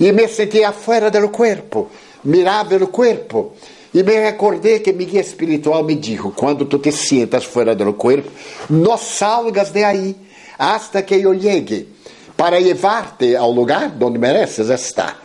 E 0.00 0.12
me 0.12 0.28
senti 0.28 0.62
afuera 0.62 1.10
do 1.10 1.28
corpo. 1.28 1.88
Mirava 2.24 2.76
o 2.76 2.88
corpo 2.88 3.54
e 3.92 4.02
me 4.02 4.14
recordei 4.18 4.80
que 4.80 4.92
mi 4.92 5.06
guia 5.06 5.20
espiritual 5.20 5.82
me 5.82 5.94
dijo, 5.94 6.30
quando 6.30 6.66
tu 6.66 6.78
te 6.78 6.92
sientas 6.92 7.44
fora 7.44 7.74
do 7.74 7.92
corpo, 7.94 8.30
não 8.68 8.98
salgas 8.98 9.70
de 9.70 9.82
aí, 9.82 10.16
hasta 10.58 11.02
que 11.02 11.14
eu 11.14 11.32
llegue, 11.32 11.88
para 12.36 12.58
levar-te 12.58 13.34
ao 13.34 13.50
lugar 13.50 13.92
onde 14.00 14.18
mereces 14.18 14.68
estar. 14.68 15.22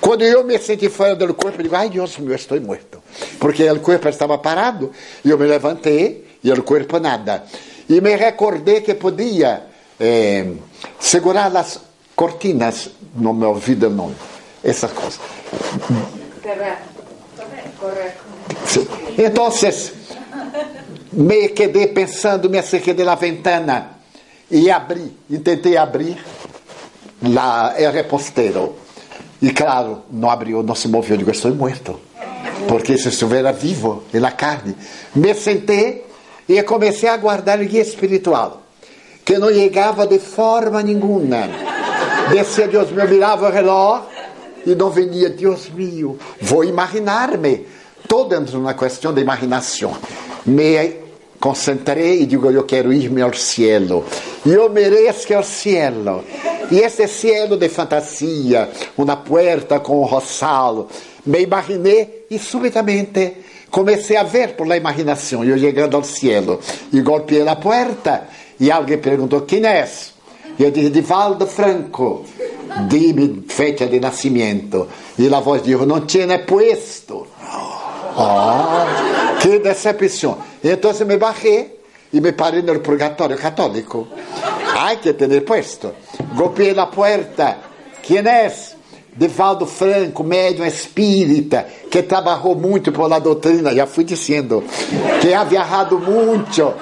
Quando 0.00 0.22
eu 0.22 0.44
me 0.44 0.58
senti 0.58 0.88
fora 0.88 1.14
do 1.14 1.32
corpo, 1.32 1.58
eu 1.58 1.62
digo, 1.62 1.76
ai 1.76 1.88
Deus 1.88 2.18
meu, 2.18 2.34
estou 2.34 2.60
morto. 2.60 3.00
Porque 3.38 3.68
o 3.70 3.80
corpo 3.80 4.08
estava 4.08 4.36
parado, 4.36 4.90
e 5.24 5.30
eu 5.30 5.38
me 5.38 5.46
levantei, 5.46 6.26
e 6.42 6.52
o 6.52 6.62
corpo 6.62 6.98
nada. 6.98 7.44
E 7.88 8.00
me 8.00 8.14
recordei 8.16 8.80
que 8.80 8.94
podia 8.94 9.62
eh, 9.98 10.52
segurar 10.98 11.56
as 11.56 11.80
cortinas, 12.14 12.90
não 13.14 13.32
me 13.32 13.46
ouvido 13.46 13.88
não, 13.88 14.12
essas 14.62 14.92
coisas. 14.92 15.20
Entonces, 19.16 19.92
me 21.12 21.48
quedé 21.52 21.88
pensando, 21.88 22.48
me 22.48 22.58
acerquei 22.58 22.94
de 22.94 23.04
la 23.04 23.16
ventana 23.16 23.98
e 24.50 24.70
abri, 24.70 25.16
tentei 25.42 25.76
abrir 25.76 26.16
la, 27.22 27.74
el 27.76 27.92
reposteiro. 27.92 28.76
E 29.40 29.50
claro, 29.50 30.02
não 30.10 30.30
abriu, 30.30 30.62
não 30.62 30.74
se. 30.74 30.88
Eu 30.92 31.16
digo, 31.16 31.30
estou 31.30 31.54
morto. 31.54 32.00
Porque 32.68 32.96
se 32.96 33.08
estivesse 33.08 33.52
vivo, 33.58 34.04
na 34.12 34.30
carne. 34.30 34.76
Me 35.14 35.34
sentei 35.34 36.04
e 36.48 36.62
comecei 36.62 37.08
a 37.08 37.16
guardar 37.16 37.58
o 37.60 37.64
guia 37.64 37.82
espiritual, 37.82 38.62
que 39.24 39.38
não 39.38 39.52
chegava 39.52 40.06
de 40.06 40.18
forma 40.18 40.82
nenhuma. 40.82 41.48
Descia 42.30 42.68
Deus 42.68 42.90
meu, 42.92 43.08
mirava 43.08 43.48
o 43.48 43.52
relógio 43.52 44.21
e 44.66 44.74
não 44.74 44.90
venia, 44.90 45.28
Deus 45.30 45.68
meu, 45.68 46.18
vou 46.40 46.64
imaginar-me 46.64 47.66
dentro 48.28 48.44
de 48.44 48.56
uma 48.56 48.74
questão 48.74 49.12
de 49.14 49.22
imaginação. 49.22 49.96
Me 50.44 50.96
concentrei 51.40 52.22
e 52.22 52.26
digo, 52.26 52.50
eu 52.50 52.64
quero 52.64 52.92
ir-me 52.92 53.22
ao 53.22 53.32
cielo. 53.32 54.04
Eu 54.44 54.68
mereço 54.68 55.34
o 55.34 55.42
cielo. 55.42 56.22
E 56.70 56.78
esse 56.78 57.08
cielo 57.08 57.56
de 57.56 57.68
fantasia, 57.68 58.70
uma 58.98 59.16
porta 59.16 59.80
com 59.80 60.00
um 60.00 60.04
roçado, 60.04 60.88
me 61.24 61.40
imaginei 61.40 62.26
e 62.30 62.38
subitamente 62.38 63.36
comecei 63.70 64.16
a 64.16 64.22
ver 64.22 64.54
por 64.54 64.66
la 64.66 64.76
imaginação, 64.76 65.42
eu 65.42 65.58
chegando 65.58 65.96
ao 65.96 66.04
cielo. 66.04 66.60
E 66.92 67.00
golpeei 67.00 67.48
a 67.48 67.56
porta 67.56 68.28
e 68.60 68.70
alguém 68.70 68.98
perguntou, 68.98 69.40
quem 69.42 69.64
é? 69.64 69.88
Eu 70.62 70.70
disse, 70.70 70.90
Divaldo 70.90 71.44
Franco, 71.44 72.24
dime 72.88 73.42
fecha 73.48 73.88
de 73.88 73.98
nascimento. 73.98 74.86
E 75.18 75.26
a 75.34 75.40
voz 75.40 75.60
disse, 75.60 75.84
não 75.84 76.02
tinha 76.02 76.38
puesto. 76.38 77.26
Oh, 78.16 79.40
que 79.40 79.58
decepção. 79.58 80.38
Então 80.62 80.92
me 81.04 81.16
bajé 81.16 81.66
e 82.12 82.20
me 82.20 82.30
parei 82.30 82.62
no 82.62 82.78
purgatorio 82.78 83.36
católico. 83.36 84.06
Hay 84.78 84.98
que 84.98 85.12
tener 85.14 85.44
puesto. 85.44 85.92
Golpeei 86.36 86.74
na 86.74 86.86
puerta. 86.86 87.58
Quem 88.00 88.18
é? 88.18 88.52
Divaldo 89.16 89.66
Franco, 89.66 90.22
médium 90.22 90.64
espírita, 90.64 91.66
que 91.90 92.02
trabalhou 92.02 92.54
muito 92.54 92.90
pela 92.92 93.18
doutrina, 93.18 93.74
já 93.74 93.86
fui 93.86 94.04
dizendo, 94.04 94.64
que 95.20 95.34
ha 95.34 95.44
viajado 95.44 95.98
muito, 95.98 96.72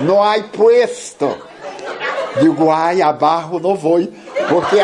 não 0.00 0.20
há 0.20 0.36
puesto. 0.42 1.45
Digo, 2.40 2.70
ai, 2.70 3.02
abarro 3.02 3.58
não 3.60 3.74
vou, 3.74 4.00
porque 4.48 4.76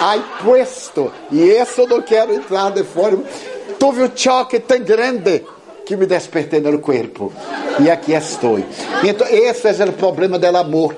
Aí 0.00 0.22
puesto, 0.42 1.12
e 1.30 1.42
isso 1.42 1.82
eu 1.82 1.86
não 1.86 2.00
quero 2.00 2.32
entrar 2.32 2.70
de 2.70 2.82
forma. 2.82 3.22
Tive 3.78 4.02
um 4.04 4.10
choque 4.16 4.58
tão 4.58 4.80
grande 4.80 5.44
que 5.84 5.94
me 5.94 6.06
despertei 6.06 6.58
no 6.58 6.78
corpo. 6.78 7.30
E 7.78 7.90
aqui 7.90 8.12
estou. 8.12 8.58
Então, 9.04 9.26
esse 9.28 9.68
é 9.68 9.84
o 9.84 9.92
problema 9.92 10.38
do 10.38 10.46
amor. 10.46 10.96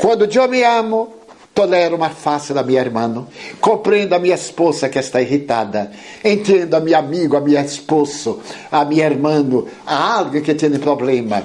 Quando 0.00 0.24
eu 0.32 0.48
me 0.48 0.62
amo, 0.62 1.14
tolero 1.52 1.98
mais 1.98 2.16
fácil 2.16 2.56
a 2.56 2.62
minha 2.62 2.80
irmã, 2.80 3.26
compreendo 3.60 4.14
a 4.14 4.20
minha 4.20 4.34
esposa 4.36 4.88
que 4.88 5.00
está 5.00 5.20
irritada, 5.20 5.90
entendo 6.24 6.74
a 6.74 6.80
meu 6.80 6.96
amigo, 6.96 7.36
a 7.36 7.40
minha 7.40 7.60
esposa, 7.60 8.36
a 8.70 8.84
minha 8.84 9.06
irmã, 9.06 9.44
a 9.86 10.18
alguém 10.18 10.42
que 10.42 10.54
tem 10.54 10.70
problema. 10.78 11.42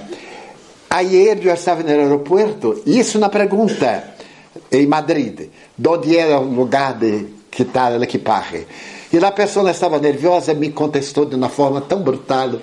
Ayer 0.90 1.38
eu 1.46 1.54
estava 1.54 1.84
no 1.84 1.90
aeroporto, 1.90 2.82
isso 2.86 3.20
na 3.20 3.30
pergunta, 3.30 4.04
em 4.72 4.88
Madrid, 4.88 5.50
onde 5.88 6.18
era 6.18 6.40
o 6.40 6.52
lugar 6.52 6.94
de 6.94 7.28
quitar 7.52 7.94
a 7.94 7.98
equipaje. 7.98 8.66
E 9.14 9.18
a 9.18 9.32
pessoa 9.32 9.70
estava 9.70 10.00
nerviosa 10.00 10.52
e 10.52 10.56
me 10.56 10.72
contestou 10.72 11.26
de 11.26 11.36
uma 11.36 11.48
forma 11.50 11.80
tão 11.82 12.02
brutal. 12.02 12.54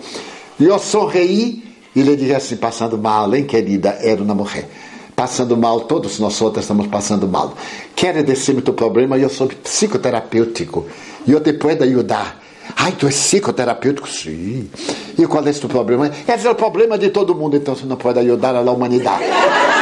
E 0.59 0.65
eu 0.65 0.79
sorri 0.79 1.65
e 1.95 2.03
lhe 2.03 2.17
disse 2.17 2.35
assim, 2.35 2.57
passando 2.57 2.99
mal, 2.99 3.33
hein, 3.35 3.45
querida? 3.45 3.91
Era 4.01 4.23
uma 4.23 4.35
mulher. 4.35 4.69
Passando 5.15 5.57
mal, 5.57 5.83
todos 5.83 6.19
nós 6.19 6.41
outros 6.41 6.65
estamos 6.65 6.89
passando 6.89 7.29
mal. 7.29 7.55
Quer 7.95 8.23
dizer-me 8.25 8.61
teu 8.61 8.75
problema? 8.75 9.17
Eu 9.17 9.29
sou 9.29 9.47
psicoterapêutico. 9.47 10.85
E 11.27 11.33
eu 11.33 11.41
te 11.41 11.53
posso 11.53 11.83
ajudar. 11.83 12.46
Ai, 12.75 12.93
tu 12.93 13.07
és 13.07 13.15
psicoterapêutico? 13.15 14.09
Sim. 14.09 14.71
E 15.19 15.27
qual 15.27 15.47
é 15.47 15.51
o 15.51 15.69
problema? 15.69 16.11
Esse 16.27 16.47
é 16.47 16.51
o 16.51 16.55
problema 16.55 16.99
de 16.99 17.11
todo 17.11 17.35
mundo, 17.35 17.57
então 17.57 17.75
você 17.75 17.87
não 17.87 17.97
pode 17.97 18.19
ajudar 18.19 18.57
a 18.57 18.61
humanidade. 18.61 19.25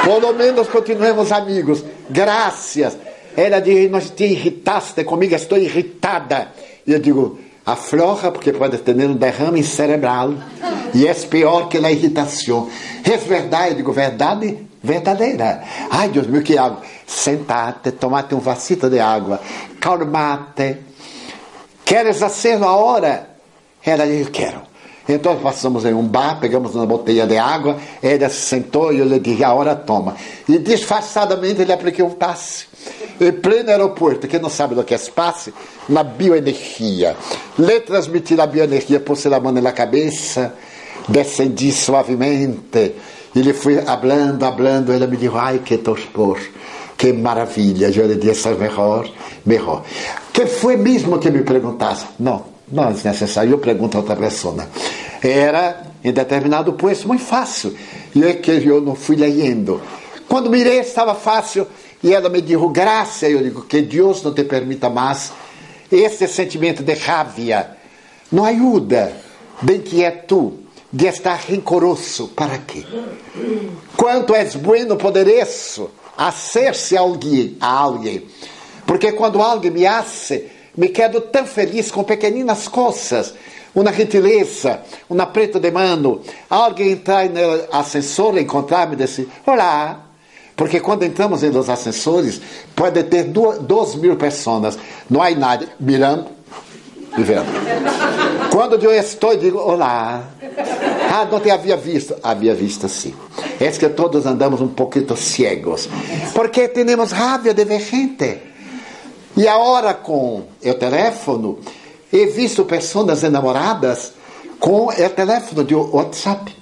Pelo 0.04 0.32
menos 0.34 0.68
continuemos 0.68 1.32
amigos. 1.32 1.84
Graças. 2.10 2.96
Ela 3.36 3.60
diz, 3.60 3.90
nós 3.90 4.10
te 4.10 4.24
irritaste 4.24 5.02
comigo, 5.04 5.34
estou 5.34 5.58
irritada. 5.58 6.48
E 6.86 6.92
eu 6.92 6.98
digo, 6.98 7.38
afloja 7.64 8.30
porque 8.30 8.52
pode 8.52 8.78
ter 8.78 8.94
um 8.96 9.14
derrame 9.14 9.62
cerebral. 9.64 10.34
E 10.94 11.06
é 11.06 11.14
pior 11.14 11.68
que 11.68 11.78
a 11.78 11.90
irritação. 11.90 12.68
É 13.02 13.16
verdade, 13.16 13.70
eu 13.70 13.76
digo, 13.76 13.92
verdade 13.92 14.58
verdadeira. 14.84 15.62
Ai, 15.90 16.10
Deus 16.10 16.26
meu, 16.26 16.42
que 16.42 16.58
água. 16.58 16.82
Sentate, 17.06 17.92
tomate 17.92 18.34
um 18.34 18.38
vasito 18.38 18.90
de 18.90 19.00
água, 19.00 19.40
calmate. 19.80 20.76
Queres 21.84 22.22
hacerlo 22.22 22.66
agora? 22.66 23.28
Ela 23.84 24.06
disse, 24.06 24.30
quero. 24.30 24.62
Então 25.06 25.36
passamos 25.36 25.84
em 25.84 25.92
um 25.92 26.06
bar, 26.06 26.40
pegamos 26.40 26.74
uma 26.74 26.86
botella 26.86 27.26
de 27.26 27.36
água, 27.36 27.76
ela 28.02 28.28
se 28.30 28.40
sentou 28.40 28.90
e 28.90 29.00
eu 29.00 29.04
lhe 29.04 29.20
disse, 29.20 29.44
agora 29.44 29.76
toma. 29.76 30.16
E 30.48 30.58
disfarçadamente 30.58 31.60
ele 31.60 31.72
aplicou 31.72 32.06
um 32.06 32.12
passe. 32.12 32.66
Em 33.20 33.30
pleno 33.30 33.68
aeroporto, 33.68 34.26
quem 34.26 34.40
não 34.40 34.48
sabe 34.48 34.74
do 34.74 34.82
que 34.82 34.94
é 34.94 34.98
passe, 34.98 35.52
na 35.86 36.02
bioenergia. 36.02 37.14
Lhe 37.58 37.80
transmitir 37.80 38.40
a 38.40 38.46
bioenergia, 38.46 38.98
pôs 38.98 39.26
a 39.26 39.38
mão 39.38 39.52
na 39.52 39.72
cabeça, 39.72 40.54
descendi 41.06 41.70
suavemente. 41.70 42.94
Ele 43.36 43.52
foi 43.52 43.86
hablando, 43.86 44.46
hablando, 44.46 44.90
ela 44.90 45.06
me 45.06 45.18
disse, 45.18 45.34
ai 45.36 45.58
que 45.58 45.76
que 47.04 47.12
maravilha. 47.12 47.90
Eu 47.94 48.06
lhe 48.06 48.16
disse, 48.16 48.49
é 48.49 48.54
melhor, 48.54 49.06
melhor. 49.44 49.84
Que 50.32 50.46
foi 50.46 50.75
mesmo 50.76 51.18
que 51.18 51.30
me 51.30 51.42
perguntasse? 51.42 52.06
Não, 52.18 52.42
não 52.73 52.84
é 52.84 52.92
necessário, 52.92 53.52
eu 53.52 53.58
pergunto 53.58 53.99
a 53.99 54.00
outra 54.00 54.16
pessoa. 54.16 54.66
Era 55.23 55.82
em 56.02 56.12
determinado 56.12 56.73
posto 56.73 57.06
muito 57.06 57.23
fácil. 57.23 57.76
E 58.14 58.25
é 58.25 58.32
que 58.32 58.52
eu 58.52 58.80
não 58.80 58.94
fui 58.94 59.16
lendo. 59.16 59.82
Quando 60.26 60.49
mirei, 60.49 60.78
estava 60.78 61.14
fácil. 61.14 61.66
E 62.02 62.11
ela 62.11 62.30
me 62.30 62.40
disse, 62.40 62.66
graça. 62.68 63.28
Eu 63.28 63.42
digo, 63.42 63.62
que 63.62 63.82
Deus 63.82 64.23
não 64.23 64.32
te 64.32 64.44
permita 64.44 64.88
mais 64.88 65.30
esse 65.92 66.26
sentimento 66.26 66.82
de 66.82 66.94
raiva. 66.94 67.76
Não 68.32 68.46
ajuda, 68.46 69.12
bem 69.61 69.80
que 69.80 70.02
é 70.02 70.11
tu, 70.11 70.54
de 70.90 71.06
estar 71.06 71.38
rancoroso. 71.38 72.28
Para 72.28 72.58
quê? 72.58 72.82
Quanto 73.94 74.34
és 74.34 74.56
bueno 74.56 74.96
poder 74.96 75.28
isso, 76.14 76.18
hacer-se 76.18 76.96
alguém, 76.96 77.56
a 77.60 77.68
alguém. 77.68 78.26
Porque 78.86 79.12
quando 79.12 79.40
alguém 79.40 79.70
me 79.70 79.86
hace, 79.86 80.46
me 80.76 80.88
quedo 80.88 81.20
tão 81.20 81.46
feliz 81.46 81.90
com 81.90 82.04
pequeninas 82.04 82.68
coisas. 82.68 83.34
Uma 83.74 83.92
gentileza, 83.92 84.82
um 85.10 85.20
apreto 85.20 85.58
de 85.58 85.70
mano. 85.70 86.20
Alguém 86.48 86.92
entrar 86.92 87.28
no 87.28 87.40
ascensor, 87.72 88.38
encontrar-me 88.38 88.94
e 88.94 88.98
dizer, 88.98 89.28
olá. 89.46 90.00
Porque 90.56 90.78
quando 90.78 91.02
entramos 91.02 91.42
nos 91.42 91.68
ascensores, 91.68 92.40
pode 92.76 93.02
ter 93.04 93.24
duas, 93.24 93.58
duas 93.58 93.96
mil 93.96 94.14
pessoas. 94.14 94.78
Não 95.10 95.20
há 95.20 95.30
nada. 95.30 95.66
Mirando 95.80 96.33
Quando 98.50 98.74
eu 98.82 98.92
estou, 98.92 99.36
digo, 99.36 99.58
olá. 99.58 100.24
Ah, 101.12 101.24
não 101.30 101.38
te 101.38 101.50
havia 101.50 101.76
visto. 101.76 102.16
Havia 102.22 102.54
visto 102.54 102.88
sim. 102.88 103.14
É 103.60 103.70
que 103.70 103.88
todos 103.90 104.26
andamos 104.26 104.60
um 104.60 104.68
pouquinho 104.68 105.16
cegos. 105.16 105.88
Porque 106.34 106.68
temos 106.68 107.12
raiva 107.12 107.54
de 107.54 107.64
ver 107.64 107.80
gente. 107.80 108.38
E 109.36 109.48
agora 109.48 109.94
com 109.94 110.44
o 110.64 110.74
telefone, 110.74 111.58
he 112.12 112.26
visto 112.26 112.64
pessoas 112.64 113.22
enamoradas 113.22 114.12
com 114.58 114.86
o 114.86 114.92
telefone 114.92 115.64
de 115.64 115.74
WhatsApp. 115.74 116.56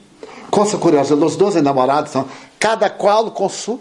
Coisa 0.50 0.76
curiosa, 0.76 1.14
os 1.14 1.36
dois 1.36 1.56
enamorados 1.56 2.12
são 2.12 2.26
cada 2.58 2.90
qual 2.90 3.30
com 3.30 3.48
su, 3.48 3.80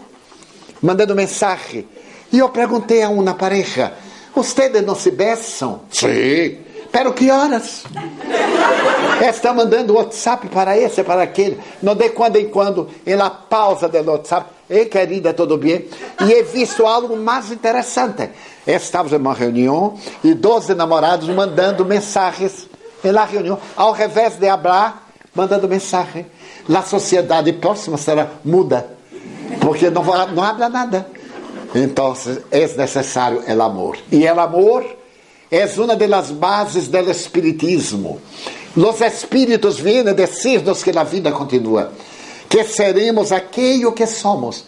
mandando 0.82 1.14
mensagem. 1.14 1.86
E 2.32 2.38
eu 2.38 2.48
perguntei 2.48 3.02
a 3.02 3.10
uma 3.10 3.34
pareja: 3.34 3.92
Vocês 4.34 4.84
não 4.84 4.94
se 4.94 5.10
beijam? 5.10 5.80
Sim. 5.90 6.58
Pero 6.90 7.12
que 7.14 7.30
horas? 7.30 7.84
Está 9.26 9.54
mandando 9.54 9.94
WhatsApp 9.94 10.48
para 10.48 10.76
esse, 10.76 11.02
para 11.02 11.22
aquele. 11.22 11.58
Não 11.82 11.94
de 11.94 12.10
quando 12.10 12.36
em 12.36 12.48
quando, 12.48 12.88
em 13.06 13.14
la 13.14 13.30
pausa 13.30 13.88
do 13.88 14.10
WhatsApp. 14.10 14.50
Ei, 14.68 14.86
querida, 14.86 15.32
tudo 15.32 15.56
bem? 15.56 15.86
E 16.20 16.32
he 16.32 16.42
visto 16.42 16.86
algo 16.86 17.16
mais 17.16 17.50
interessante. 17.50 18.30
Estávamos 18.66 19.12
em 19.12 19.16
uma 19.16 19.34
reunião 19.34 19.98
e 20.22 20.34
12 20.34 20.74
namorados 20.74 21.28
mandando 21.28 21.84
mensagens 21.84 22.68
na 23.02 23.24
reunião, 23.24 23.58
ao 23.76 23.94
invés 23.94 24.36
de 24.36 24.46
falar, 24.46 25.08
mandando 25.34 25.66
mensagem. 25.66 26.26
A 26.72 26.82
sociedade 26.82 27.52
próxima 27.54 27.96
será 27.96 28.28
muda, 28.44 28.86
porque 29.60 29.90
não, 29.90 30.04
não 30.04 30.42
habla 30.42 30.68
nada. 30.68 31.06
Então, 31.74 32.14
é 32.50 32.66
necessário 32.66 33.42
o 33.46 33.62
amor. 33.62 33.98
E 34.10 34.24
o 34.24 34.40
amor 34.40 34.84
é 35.50 35.64
uma 35.78 35.96
das 35.96 36.30
bases 36.30 36.88
do 36.88 36.98
espiritismo. 36.98 38.20
Os 38.76 39.00
espíritos 39.00 39.78
vêm 39.78 40.04
dizer-nos 40.14 40.82
que 40.82 40.96
a 40.96 41.04
vida 41.04 41.30
continua, 41.32 41.92
que 42.48 42.64
seremos 42.64 43.32
aquilo 43.32 43.92
que 43.92 44.06
somos, 44.06 44.64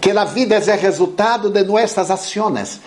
que 0.00 0.10
a 0.10 0.24
vida 0.24 0.56
é 0.56 0.74
resultado 0.74 1.50
de 1.50 1.64
nossas 1.64 2.10
ações 2.10 2.80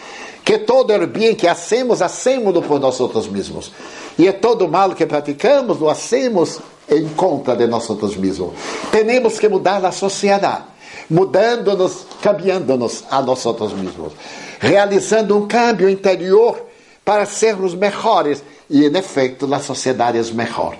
que 0.49 0.58
todo 0.58 0.91
o 0.95 1.05
bem 1.05 1.36
que 1.36 1.47
hacemos, 1.47 2.01
hacemos 2.01 2.65
por 2.65 2.79
nós 2.79 2.99
mesmos. 3.27 3.71
E 4.17 4.32
todo 4.34 4.65
o 4.65 4.67
mal 4.67 4.95
que 4.95 5.05
praticamos, 5.05 5.79
lo 5.79 5.88
hacemos 5.88 6.60
em 6.89 7.08
conta 7.10 7.55
de 7.55 7.67
nós 7.67 7.88
mesmos. 8.15 8.53
Temos 8.91 9.38
que 9.38 9.47
mudar 9.47 9.86
a 9.86 9.91
sociedade, 9.91 10.63
mudando-nos, 11.10 12.06
cambiando-nos 12.22 13.04
a 13.10 13.22
nós 13.22 13.74
mesmos, 13.74 14.13
realizando 14.60 15.38
um 15.38 15.48
câmbio 15.48 15.89
interior 15.89 16.62
para 17.04 17.26
sermos 17.26 17.74
melhores 17.74 18.43
e, 18.69 18.86
em 18.86 18.98
efeito, 18.98 19.52
a 19.54 19.60
sociedade 19.60 20.17
é 20.17 20.24
melhor. 20.34 20.78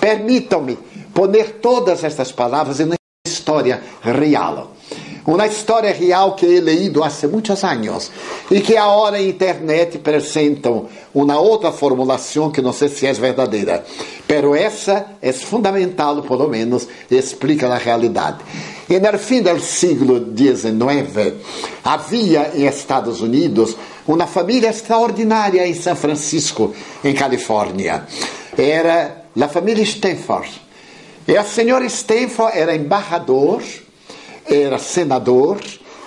Permitam-me 0.00 0.76
poner 1.14 1.58
todas 1.60 2.02
estas 2.02 2.32
palavras 2.32 2.80
em 2.80 2.84
uma 2.84 2.96
história 3.26 3.82
real 4.02 4.72
uma 5.32 5.46
história 5.46 5.92
real 5.92 6.34
que 6.34 6.46
he 6.46 6.58
leído 6.58 7.04
há 7.04 7.10
muitos 7.30 7.62
anos 7.62 8.10
e 8.50 8.62
que 8.62 8.78
agora 8.78 9.20
em 9.20 9.28
internet 9.28 9.98
apresentam 9.98 10.86
uma 11.14 11.38
outra 11.38 11.70
formulação 11.70 12.50
que 12.50 12.62
não 12.62 12.72
sei 12.72 12.88
se 12.88 13.06
é 13.06 13.12
verdadeira, 13.12 13.84
pero 14.26 14.54
essa 14.54 15.04
é 15.20 15.30
fundamental, 15.30 16.22
pelo 16.22 16.48
menos, 16.48 16.88
explica 17.10 17.68
a 17.68 17.76
realidade. 17.76 18.38
E 18.88 18.98
no 18.98 19.18
fim 19.18 19.42
do 19.42 19.60
século 19.60 20.34
XIX, 20.34 21.34
havia 21.84 22.52
em 22.54 22.64
Estados 22.64 23.20
Unidos 23.20 23.76
uma 24.06 24.26
família 24.26 24.70
extraordinária 24.70 25.66
em 25.66 25.74
São 25.74 25.94
Francisco, 25.94 26.74
em 27.04 27.12
Califórnia. 27.12 28.04
Era 28.56 29.24
a 29.38 29.48
família 29.48 29.82
Stanford. 29.82 30.48
E 31.26 31.38
o 31.38 31.44
senhor 31.44 31.82
Stanford 31.82 32.56
era 32.56 32.74
embaixador 32.74 33.62
era 34.50 34.78
senador 34.78 35.58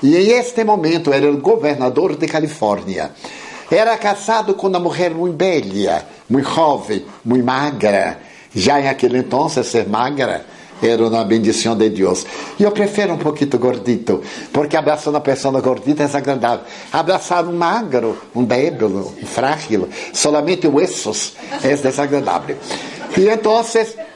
e 0.02 0.16
em 0.16 0.32
este 0.32 0.64
momento 0.64 1.14
era 1.14 1.30
governador 1.32 2.16
de 2.16 2.28
Califórnia. 2.28 3.12
Era 3.70 3.98
casado 3.98 4.56
com 4.56 4.68
uma 4.68 4.80
mulher 4.80 5.12
muito 5.12 5.36
bela, 5.36 6.04
muito 6.30 6.50
jovem, 6.50 7.06
muito 7.24 7.46
magra. 7.46 8.20
Já 8.54 8.82
em 8.82 8.90
aquele 8.90 9.20
então, 9.20 9.48
ser 9.48 9.88
magra 9.88 10.46
era 10.82 11.08
uma 11.08 11.24
bendição 11.24 11.78
de 11.78 11.90
Deus. 11.90 12.26
Eu 12.60 12.72
prefiro 12.72 13.14
um 13.14 13.18
pouquinho 13.18 13.58
gordito, 13.58 14.22
porque 14.52 14.76
abraçar 14.76 15.14
uma 15.14 15.22
pessoa 15.22 15.62
gordita 15.62 16.04
é 16.04 16.06
desagradável. 16.08 16.66
Abraçar 16.92 17.46
um 17.46 17.56
magro, 17.56 18.18
um 18.36 18.44
débil, 18.44 19.14
um 19.22 19.26
frágil, 19.26 19.88
solamente 20.12 20.68
ossos, 20.68 21.34
é 21.64 21.76
desagradável. 21.76 22.58
E 23.16 23.30
então, 23.30 23.62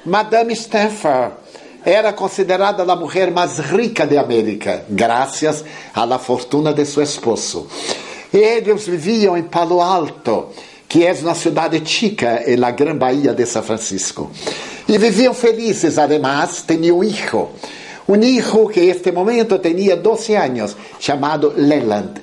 Madame 0.06 0.54
Stafford 0.54 1.45
era 1.86 2.12
considerada 2.14 2.82
a 2.82 2.96
mulher 2.96 3.30
mais 3.30 3.60
rica 3.60 4.08
de 4.08 4.18
América, 4.18 4.84
graças 4.90 5.64
à 5.94 6.18
fortuna 6.18 6.74
de 6.74 6.84
seu 6.84 7.04
esposo. 7.04 7.68
Eles 8.34 8.88
viviam 8.88 9.38
em 9.38 9.44
Palo 9.44 9.80
Alto, 9.80 10.48
que 10.90 11.06
é 11.06 11.14
uma 11.14 11.36
cidade 11.36 11.82
chica 11.86 12.44
na 12.58 12.72
Gran 12.72 12.98
Bahia 12.98 13.34
de 13.34 13.46
São 13.46 13.62
Francisco. 13.62 14.32
E 14.90 14.98
viviam 14.98 15.34
felizes, 15.34 16.00
además, 16.00 16.64
tinham 16.68 16.98
um 16.98 17.04
hijo. 17.04 17.50
Um 18.10 18.22
hijo 18.22 18.68
que 18.68 18.80
este 18.80 19.12
momento 19.12 19.60
tinha 19.60 19.96
12 19.96 20.36
anos, 20.36 20.76
chamado 21.00 21.54
Leland. 21.56 22.22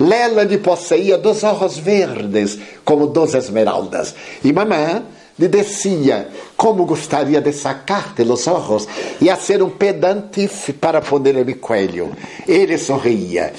Leland 0.00 0.58
possuía 0.58 1.18
dois 1.18 1.44
olhos 1.44 1.78
verdes, 1.78 2.58
como 2.84 3.06
duas 3.08 3.34
esmeraldas. 3.34 4.14
E 4.42 4.52
mamãe 4.52 5.02
lhe 5.38 5.48
dizia 5.48 6.28
como 6.56 6.84
gostaria 6.84 7.40
de 7.40 7.52
sacar-te 7.52 8.22
os 8.22 8.46
olhos 8.46 8.86
e 9.20 9.28
fazer 9.28 9.62
um 9.62 9.70
pedante 9.70 10.48
para 10.80 11.00
poner 11.00 11.44
no 11.44 11.56
coelho. 11.56 12.12
Ele 12.46 12.78
sorria. 12.78 13.52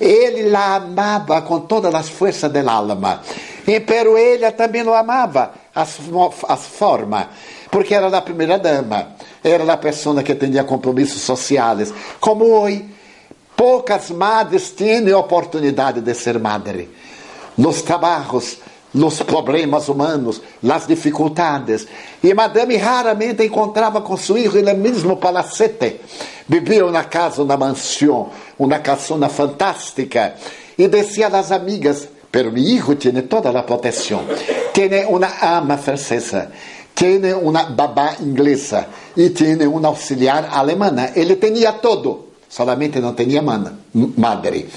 Ele 0.00 0.48
la 0.48 0.76
amava 0.76 1.42
com 1.42 1.60
todas 1.60 1.94
as 1.94 2.08
forças 2.08 2.50
da 2.50 2.72
alma. 2.72 3.22
E 3.66 3.80
pero 3.80 4.16
ele 4.16 4.50
também 4.52 4.82
o 4.82 4.94
amava, 4.94 5.52
as, 5.74 5.98
as 6.48 6.66
formas, 6.66 7.26
porque 7.70 7.94
era 7.94 8.08
a 8.08 8.22
primeira 8.22 8.58
dama, 8.58 9.14
era 9.44 9.70
a 9.72 9.76
pessoa 9.76 10.22
que 10.22 10.34
tinha 10.34 10.64
compromissos 10.64 11.22
sociais. 11.22 11.92
Como 12.18 12.44
hoje, 12.46 12.84
poucas 13.54 14.10
madres 14.10 14.70
têm 14.70 15.12
oportunidade 15.12 16.00
de 16.00 16.14
ser 16.14 16.38
madre. 16.38 16.90
Nos 17.56 17.82
trabalhos, 17.82 18.58
nos 18.92 19.22
problemas 19.22 19.88
humanos, 19.88 20.42
nas 20.62 20.86
dificuldades. 20.86 21.86
E 22.22 22.34
Madame 22.34 22.76
raramente 22.76 23.44
encontrava 23.44 24.00
com 24.00 24.16
seu 24.16 24.36
filho 24.36 24.62
no 24.62 24.74
mesmo 24.74 25.16
palacete. 25.16 26.00
Viviam 26.48 26.90
na 26.90 27.04
casa, 27.04 27.44
na 27.44 27.56
mansão, 27.56 28.30
uma 28.58 28.78
casona 28.78 29.28
fantástica. 29.28 30.34
E 30.76 30.88
dizia 30.88 31.28
às 31.28 31.52
amigas, 31.52 32.08
pero 32.30 32.50
mi 32.50 32.62
hijo 32.62 32.96
tiene 32.96 33.22
toda 33.22 33.52
la 33.52 33.64
protección. 33.64 34.24
Tiene 34.72 35.04
una 35.06 35.28
ama 35.40 35.76
francesa, 35.76 36.50
tiene 36.94 37.34
una 37.34 37.64
babá 37.64 38.16
inglesa 38.20 38.86
y 39.16 39.30
tiene 39.30 39.66
una 39.66 39.88
auxiliar 39.88 40.48
alemana. 40.52 41.10
Ele 41.14 41.36
tinha 41.36 41.72
todo, 41.72 42.26
solamente 42.48 43.00
não 43.00 43.14
tinha 43.14 43.42
madre. 43.42 44.68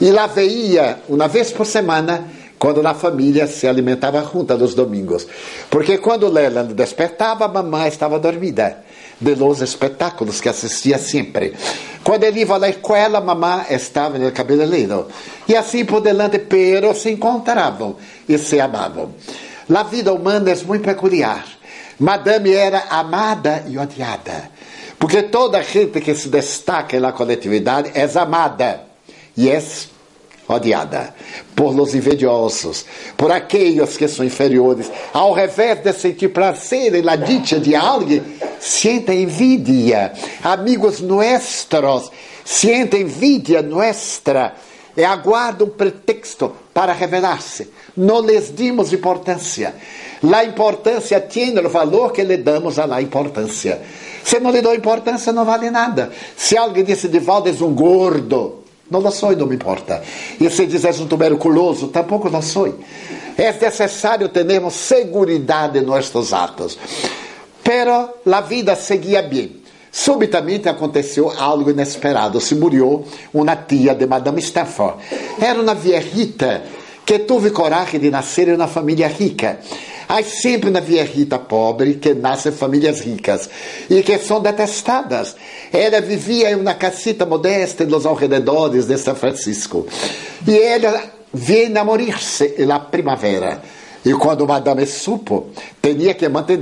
E 0.00 0.10
lá 0.10 0.26
veia 0.26 1.00
uma 1.08 1.28
vez 1.28 1.52
por 1.52 1.66
semana 1.66 2.24
quando 2.60 2.86
a 2.86 2.92
família 2.92 3.46
se 3.46 3.66
alimentava 3.66 4.22
junta 4.22 4.54
nos 4.54 4.74
domingos. 4.74 5.26
Porque 5.70 5.96
quando 5.96 6.28
Leland 6.28 6.74
despertava, 6.74 7.46
a 7.46 7.48
mamãe 7.48 7.88
estava 7.88 8.18
dormida 8.18 8.84
de 9.18 9.34
los 9.34 9.62
espetáculos 9.62 10.42
que 10.42 10.50
assistia 10.50 10.98
sempre. 10.98 11.54
Quando 12.04 12.24
ele 12.24 12.40
ia 12.40 12.54
à 12.54 12.68
escola, 12.68 13.16
a 13.16 13.20
mamãe 13.22 13.64
estava 13.70 14.18
no 14.18 14.30
cabeleireiro. 14.30 15.08
E 15.48 15.56
assim 15.56 15.86
por 15.86 16.02
delante, 16.02 16.38
pero 16.38 16.94
se 16.94 17.10
encontravam 17.10 17.96
e 18.28 18.36
se 18.36 18.60
amavam. 18.60 19.14
A 19.74 19.82
vida 19.84 20.12
humana 20.12 20.50
é 20.50 20.56
muito 20.66 20.84
peculiar. 20.84 21.46
Madame 21.98 22.52
era 22.52 22.88
amada 22.90 23.64
e 23.68 23.78
odiada. 23.78 24.50
Porque 24.98 25.22
toda 25.22 25.62
gente 25.62 25.98
que 26.02 26.14
se 26.14 26.28
destaca 26.28 27.00
na 27.00 27.12
coletividade 27.12 27.90
é 27.94 28.06
amada 28.18 28.82
e 29.34 29.48
é 29.48 29.62
odiada 30.50 31.14
por 31.54 31.74
los 31.74 31.94
invidiosos, 31.94 32.84
por 33.16 33.30
aqueles 33.30 33.96
que 33.96 34.08
são 34.08 34.24
inferiores. 34.24 34.90
Ao 35.12 35.32
revés 35.32 35.82
de 35.82 35.92
sentir 35.92 36.28
prazer 36.28 37.02
na 37.02 37.16
dicha 37.16 37.58
de 37.58 37.74
alguém, 37.74 38.22
sentem 38.58 39.22
envidia. 39.22 40.12
Amigos 40.42 41.00
nossos 41.00 42.10
sentem 42.44 43.02
envidia 43.02 43.62
nossa 43.62 44.52
e 44.96 45.04
aguardam 45.04 45.68
um 45.68 45.70
pretexto 45.70 46.52
para 46.74 46.92
revelar-se. 46.92 47.70
Não 47.96 48.20
lhes 48.20 48.54
dimos 48.54 48.92
importância. 48.92 49.74
A 50.22 50.44
importância 50.44 51.20
tem 51.20 51.56
o 51.58 51.68
valor 51.68 52.12
que 52.12 52.22
lhe 52.22 52.36
damos 52.36 52.78
a 52.78 52.84
la 52.84 53.00
importância. 53.00 53.80
Se 54.24 54.38
não 54.38 54.50
lhe 54.50 54.60
dou 54.60 54.74
importância, 54.74 55.32
não 55.32 55.44
vale 55.44 55.70
nada. 55.70 56.10
Se 56.36 56.56
alguém 56.56 56.84
disse 56.84 57.08
de 57.08 57.18
Valdo 57.18 57.48
é 57.48 57.52
um 57.64 57.74
gordo, 57.74 58.59
não 58.90 59.00
lo 59.00 59.10
não 59.36 59.46
me 59.46 59.54
importa. 59.54 60.02
E 60.40 60.50
se 60.50 60.66
diz 60.66 60.84
um 61.00 61.06
tuberculoso, 61.06 61.88
tampouco 61.88 62.28
lo 62.28 62.42
soy. 62.42 62.74
É 63.38 63.52
necessário 63.52 64.28
termos 64.28 64.74
segurança 64.74 65.70
em 65.74 65.82
nossos 65.82 66.32
atos. 66.32 66.76
Pero 67.62 68.10
a 68.26 68.40
vida 68.40 68.74
seguia 68.74 69.22
bem. 69.22 69.60
Subitamente 69.92 70.68
aconteceu 70.68 71.32
algo 71.36 71.70
inesperado. 71.70 72.40
Se 72.40 72.54
murió 72.54 73.02
uma 73.32 73.56
tia 73.56 73.94
de 73.94 74.06
Madame 74.06 74.40
Stafford. 74.40 74.98
Era 75.40 75.60
uma 75.60 75.74
viejita 75.74 76.62
que 77.10 77.18
teve 77.18 77.50
coragem 77.50 77.98
de 77.98 78.08
nascer 78.08 78.54
uma 78.54 78.68
família 78.68 79.08
rica. 79.08 79.58
Há 80.08 80.22
sempre 80.22 80.70
na 80.70 80.78
viejita 80.78 81.40
pobre 81.40 81.94
que 81.94 82.14
nascem 82.14 82.52
famílias 82.52 83.00
ricas 83.00 83.50
e 83.90 84.00
que 84.04 84.16
são 84.18 84.40
detestadas. 84.40 85.34
Ela 85.72 86.00
vivia 86.00 86.52
em 86.52 86.54
uma 86.54 86.74
casita 86.74 87.26
modesta 87.26 87.84
nos 87.84 88.06
arredores 88.06 88.86
de 88.86 88.96
São 88.96 89.16
Francisco. 89.16 89.88
E 90.46 90.56
ela 90.56 91.02
vem 91.34 91.76
a 91.76 91.82
morir-se 91.82 92.64
na 92.64 92.78
primavera. 92.78 93.60
E 94.06 94.12
quando 94.12 94.46
Madame 94.46 94.86
supo, 94.86 95.50
tinha 95.82 96.14
que 96.14 96.28
manter 96.28 96.60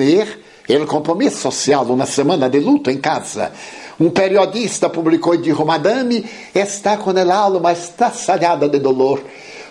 o 0.80 0.87
compromisso 0.87 1.42
social, 1.42 1.84
uma 1.84 2.06
semana 2.06 2.48
de 2.48 2.58
luto 2.58 2.90
em 2.90 2.96
casa. 2.96 3.52
Um 4.00 4.08
periodista 4.11 4.88
publicou 4.88 5.34
e 5.34 5.38
disse: 5.38 5.62
Madame 5.62 6.24
está 6.54 6.96
com 6.96 7.11
a 7.11 7.34
alma 7.34 7.72
estraçalhada 7.72 8.68
de 8.68 8.78
dolor, 8.78 9.20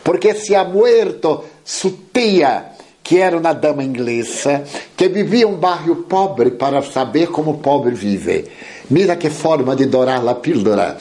porque 0.08 0.34
se 0.36 0.56
ha 0.56 0.63
muerto 0.63 1.43
su 1.65 2.08
tia 2.13 2.72
que 3.04 3.20
era 3.20 3.36
uma 3.38 3.54
dama 3.54 3.84
inglesa, 3.84 4.63
que 4.96 5.10
vivia 5.10 5.46
um 5.46 5.58
bairro 5.58 6.04
pobre 6.08 6.52
para 6.52 6.82
saber 6.82 7.28
como 7.28 7.52
o 7.52 7.58
pobre 7.58 7.93
vive. 7.93 8.46
Mira 8.89 9.17
que 9.17 9.30
forma 9.30 9.76
de 9.76 9.88
dourar 9.88 10.26
a 10.26 10.36
pílula. 10.36 10.98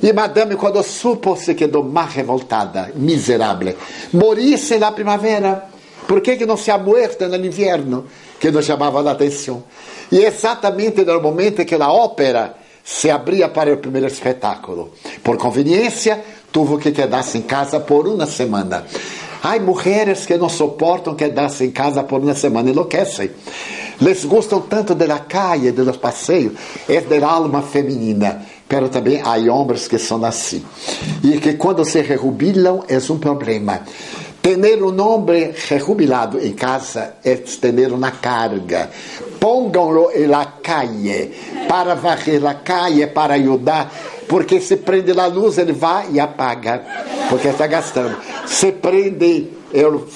E 0.00 0.12
madame, 0.12 0.54
quando 0.54 0.80
supo, 0.84 1.34
se 1.34 1.56
quedou 1.56 1.82
mais 1.82 2.14
revoltada, 2.14 2.92
miserável. 2.94 3.74
Morisse 4.12 4.78
na 4.78 4.92
primavera. 4.92 5.66
Por 6.06 6.20
que, 6.20 6.36
que 6.36 6.46
não 6.46 6.56
se 6.56 6.70
ha 6.70 6.78
muerto 6.78 7.26
no 7.26 7.44
inverno? 7.44 8.06
Que 8.38 8.52
nos 8.52 8.64
chamava 8.64 9.02
a 9.08 9.10
atenção. 9.10 9.64
E 10.12 10.18
exatamente 10.18 11.04
no 11.04 11.20
momento 11.20 11.64
que 11.64 11.74
a 11.74 11.90
ópera 11.90 12.54
se 12.86 13.10
abria 13.10 13.48
para 13.48 13.74
o 13.74 13.78
primeiro 13.78 14.06
espetáculo. 14.06 14.92
Por 15.24 15.36
conveniência, 15.36 16.22
teve 16.56 16.78
que 16.78 16.92
quedar-se 16.92 17.36
em 17.36 17.42
casa 17.42 17.78
por 17.80 18.08
uma 18.08 18.24
semana. 18.24 18.86
Há 19.42 19.58
mulheres 19.60 20.24
que 20.24 20.38
não 20.38 20.48
suportam 20.48 21.14
quedarse 21.14 21.64
em 21.64 21.70
casa 21.70 22.02
por 22.02 22.20
uma 22.20 22.34
semana, 22.34 22.70
enlouquecem. 22.70 23.30
Les 24.00 24.24
gustam 24.24 24.60
tanto 24.62 24.94
da 24.94 25.18
calle, 25.18 25.72
de 25.72 25.82
los 25.82 25.98
passeios, 25.98 26.54
é 26.88 27.00
da 27.00 27.26
alma 27.26 27.62
feminina. 27.62 28.42
Pero 28.68 28.88
também 28.88 29.20
há 29.22 29.36
homens 29.52 29.86
que 29.86 29.98
são 29.98 30.24
assim. 30.24 30.64
E 31.22 31.38
que 31.38 31.54
quando 31.54 31.84
se 31.84 32.00
rejubilam 32.00 32.82
é 32.88 32.98
um 33.10 33.18
problema. 33.18 33.82
Ter 34.42 34.82
um 34.82 35.00
homem 35.00 35.52
rejubilado 35.68 36.38
em 36.38 36.52
casa 36.52 37.14
é 37.24 37.36
ter 37.36 37.92
uma 37.92 38.10
carga. 38.10 38.90
Pónganlo 39.38 40.10
na 40.28 40.44
calle 40.62 41.32
para 41.68 41.94
varrer 41.94 42.44
a 42.46 42.54
calle, 42.54 43.06
para 43.06 43.34
ajudar 43.34 43.92
porque 44.28 44.60
se 44.60 44.76
prende 44.76 45.12
na 45.14 45.26
luz, 45.26 45.58
ele 45.58 45.72
vai 45.72 46.08
e 46.12 46.20
apaga, 46.20 46.84
porque 47.28 47.48
está 47.48 47.66
gastando. 47.66 48.16
Se 48.46 48.72
prende 48.72 49.48
o 49.72 50.06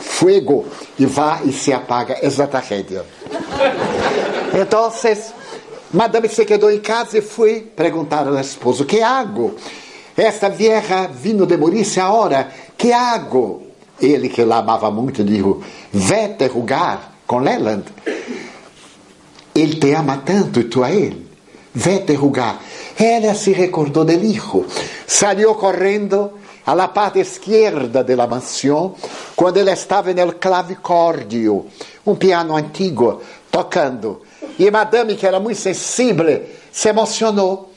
fogo 0.00 0.66
e 0.98 1.06
vai 1.06 1.44
e 1.44 1.52
se 1.52 1.72
apaga. 1.72 2.14
É 2.20 2.26
a 2.26 2.46
tragédia. 2.46 3.04
Então, 4.54 4.92
madame 5.92 6.28
se 6.28 6.44
quedou 6.44 6.70
em 6.70 6.80
casa 6.80 7.18
e 7.18 7.22
foi 7.22 7.60
perguntar 7.60 8.26
ao 8.26 8.38
esposo: 8.38 8.84
Que 8.84 9.02
hago? 9.02 9.54
Esta 10.16 10.50
vieja 10.50 11.06
vindo 11.06 11.46
de 11.46 11.56
morir-se 11.56 12.00
agora, 12.00 12.48
que 12.76 12.92
hago? 12.92 13.62
Ele, 14.00 14.28
que 14.28 14.44
lá 14.44 14.58
amava 14.58 14.90
muito, 14.90 15.22
disse: 15.22 15.56
Vete 15.92 16.46
rugar 16.46 17.12
com 17.26 17.38
Leland. 17.38 17.84
Ele 19.54 19.76
te 19.76 19.92
ama 19.94 20.22
tanto 20.24 20.60
e 20.60 20.64
tu 20.64 20.82
a 20.82 20.90
ele. 20.90 21.26
Vete 21.74 22.14
rugar. 22.14 22.60
Ela 23.00 23.34
se 23.34 23.52
recordou 23.54 24.04
del 24.04 24.22
hijo. 24.22 24.66
Salió 25.06 25.54
correndo 25.54 26.38
alla 26.64 26.88
parte 26.88 27.20
izquierda 27.20 28.02
della 28.02 28.26
mansione 28.26 28.92
quando 29.34 29.58
ele 29.58 29.72
estava 29.72 30.12
nel 30.12 30.36
clavicordio, 30.38 31.64
um 32.04 32.14
piano 32.16 32.54
antigo, 32.54 33.22
tocando. 33.50 34.20
E 34.58 34.70
Madame, 34.70 35.16
que 35.16 35.26
era 35.26 35.40
muito 35.40 35.58
sensível, 35.58 36.42
se 36.70 36.90
emocionou, 36.90 37.70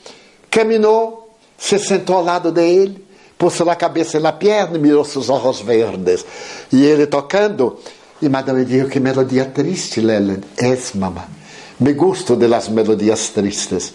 caminhou, 0.50 1.30
se 1.56 1.78
sentou 1.78 2.16
ao 2.16 2.24
lado 2.24 2.52
dele, 2.52 3.02
pôs 3.38 3.58
a 3.62 3.74
cabeça 3.74 4.20
na 4.20 4.32
perna 4.32 4.76
e 4.76 4.80
mirou 4.80 5.06
seus 5.06 5.30
olhos 5.30 5.62
verdes. 5.62 6.22
E 6.70 6.84
ele 6.84 7.06
tocando, 7.06 7.78
e 8.20 8.28
Madame 8.28 8.66
disse: 8.66 8.90
Que 8.90 9.00
melodia 9.00 9.46
triste, 9.46 10.02
Leland. 10.02 10.44
És, 10.58 10.92
mamãe. 10.94 11.24
Me 11.80 11.94
gusto 11.94 12.36
de 12.36 12.46
las 12.46 12.68
melodias 12.68 13.30
tristes. 13.30 13.94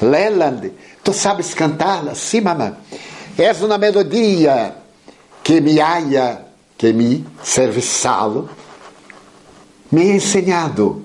Leland, 0.00 0.72
tu 1.02 1.12
sabes 1.12 1.54
cantá-la? 1.54 2.14
Sim, 2.14 2.42
mamãe. 2.42 2.74
És 3.38 3.60
uma 3.62 3.78
melodia 3.78 4.74
que 5.42 5.60
me 5.60 5.80
haya, 5.80 6.46
que 6.76 6.92
me 6.92 7.24
serviçalo, 7.42 8.48
me 9.92 10.02
ha 10.02 10.14
ensinado. 10.14 11.04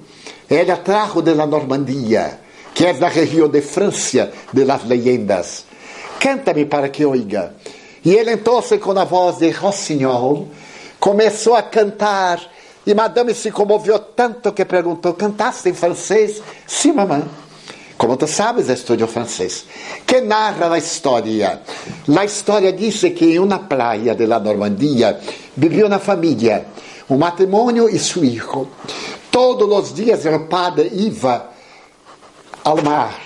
Ela 0.49 0.77
trajo 0.77 1.21
de 1.21 1.33
la 1.33 1.45
Normandia, 1.45 2.39
que 2.73 2.85
é 2.85 2.93
da 2.93 3.07
região 3.07 3.49
de 3.49 3.61
França 3.61 4.31
de 4.51 4.63
las 4.65 4.83
leyendas. 4.85 5.65
Canta-me 6.19 6.65
para 6.65 6.89
que 6.89 7.05
oiga. 7.05 7.55
E 8.03 8.13
ele 8.13 8.31
então, 8.33 8.61
com 8.79 8.91
a 8.97 9.03
voz 9.05 9.37
de 9.37 9.49
Rossignol, 9.51 10.47
começou 10.99 11.55
a 11.55 11.63
cantar. 11.63 12.41
E 12.85 12.93
Madame 12.93 13.33
se 13.33 13.51
comoveu 13.51 13.99
tanto 13.99 14.51
que 14.51 14.65
perguntou: 14.65 15.13
Cantaste 15.13 15.69
em 15.69 15.73
francês? 15.73 16.41
Sim, 16.65 16.93
mamãe. 16.93 17.23
Como 18.01 18.17
tu 18.17 18.25
sabes, 18.25 18.67
estudo 18.67 19.05
francês. 19.05 19.63
Que 20.07 20.21
narra 20.21 20.73
a 20.73 20.77
história. 20.79 21.61
A 22.09 22.25
história 22.25 22.73
diz 22.73 22.99
que 23.01 23.25
em 23.25 23.37
uma 23.37 23.59
praia 23.59 24.15
de 24.15 24.25
la 24.25 24.39
Normandia 24.39 25.21
vivia 25.55 25.85
uma 25.85 25.99
família, 25.99 26.65
um 27.07 27.15
matrimônio 27.15 27.87
e 27.87 27.99
seu 27.99 28.23
filho. 28.23 28.67
Todos 29.29 29.69
os 29.69 29.93
dias 29.93 30.25
o 30.25 30.39
padre 30.47 30.89
ia 30.91 31.45
ao 32.63 32.81
mar 32.81 33.21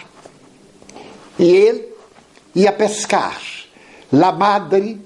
e 1.39 1.45
ele 1.45 1.93
ia 2.53 2.73
pescar. 2.73 3.39
La 4.11 4.33
madre 4.33 4.99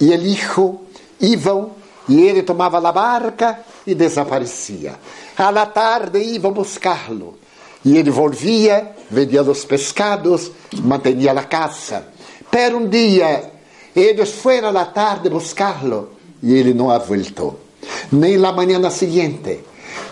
e 0.00 0.10
o 0.10 0.14
hijo 0.20 0.80
iam 1.20 1.70
e 2.08 2.22
ele 2.22 2.42
tomava 2.42 2.78
a 2.78 2.90
barca 2.92 3.60
e 3.86 3.94
desaparecia. 3.94 4.96
À 5.38 5.66
tarde 5.66 6.18
iam 6.18 6.50
buscá-lo. 6.50 7.46
E 7.86 7.96
ele 7.96 8.10
volvia, 8.10 8.96
vendia 9.08 9.42
os 9.42 9.64
pescados, 9.64 10.50
mantinha 10.82 11.30
a 11.30 11.44
caça. 11.44 12.08
Pero 12.50 12.78
um 12.78 12.88
dia, 12.88 13.48
eles 13.94 14.32
foram 14.32 14.76
à 14.76 14.84
tarde 14.86 15.30
buscá-lo 15.30 16.10
e 16.42 16.52
ele 16.52 16.74
não 16.74 16.90
ha 16.90 16.98
voltou. 16.98 17.60
Nem 18.10 18.38
na 18.38 18.50
manhã 18.50 18.90
seguinte, 18.90 19.60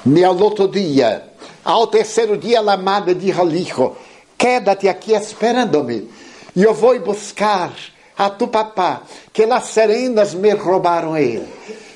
nem 0.07 0.23
ao 0.23 0.39
outro 0.39 0.69
dia. 0.69 1.25
Ao 1.65 1.89
terceiro 1.89 2.39
dia, 2.39 2.61
a 2.61 2.77
madre 2.77 3.13
disse 3.13 3.41
ao 3.41 3.51
hijo: 3.51 3.97
Quédate 4.39 4.89
aqui 4.89 5.13
esperando-me. 5.13 6.09
Eu 6.55 6.75
vou 6.75 6.97
buscar 7.01 7.73
a 8.17 8.31
tu 8.31 8.47
papá, 8.47 9.03
que 9.33 9.43
as 9.43 9.67
serenas 9.67 10.33
me 10.33 10.51
roubaram 10.53 11.17
ele. 11.17 11.49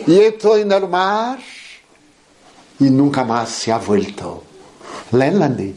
E 0.09 0.27
entrou 0.27 0.59
no 0.65 0.89
mar 0.89 1.39
e 2.81 2.91
nunca 2.91 3.25
mais 3.25 3.51
se 3.51 3.71
voltou. 3.71 4.48
Leland. 5.13 5.75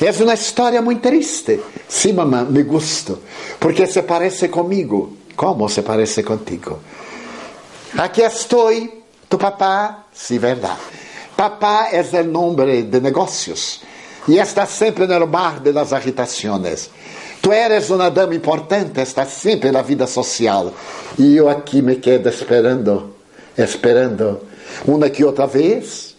É 0.00 0.10
uma 0.22 0.34
história 0.34 0.82
muito 0.82 1.02
triste. 1.02 1.60
Sim, 1.88 2.14
mamãe, 2.14 2.44
me 2.44 2.62
gusto. 2.62 3.20
Porque 3.60 3.86
se 3.86 4.02
parece 4.02 4.48
comigo. 4.48 5.16
Como 5.36 5.68
se 5.68 5.82
parece 5.82 6.22
contigo? 6.22 6.78
Aqui 7.96 8.22
estou, 8.22 8.70
tu 9.28 9.38
papá. 9.38 10.06
Sim, 10.12 10.38
verdade. 10.38 10.80
Papá 11.36 11.88
é 11.92 12.00
o 12.20 12.24
nome 12.24 12.82
de 12.82 13.00
negócios. 13.00 13.80
E 14.26 14.38
está 14.38 14.66
sempre 14.66 15.06
no 15.06 15.26
mar 15.26 15.60
de 15.60 15.72
las 15.72 15.92
agitações. 15.92 16.90
Tu 17.40 17.52
eres 17.52 17.90
uma 17.90 18.10
dama 18.10 18.34
importante, 18.34 19.00
estás 19.00 19.28
sempre 19.28 19.70
na 19.70 19.82
vida 19.82 20.06
social. 20.06 20.72
E 21.18 21.36
eu 21.36 21.48
aqui 21.48 21.82
me 21.82 21.96
quedo 21.96 22.28
esperando, 22.28 23.14
esperando. 23.56 24.40
Uma 24.86 25.10
que 25.10 25.24
outra 25.24 25.46
vez, 25.46 26.16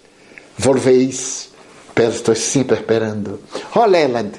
volveis 0.57 1.44
estou 2.03 2.35
sempre 2.35 2.75
esperando. 2.75 3.39
Oh, 3.75 3.85
Leland, 3.85 4.31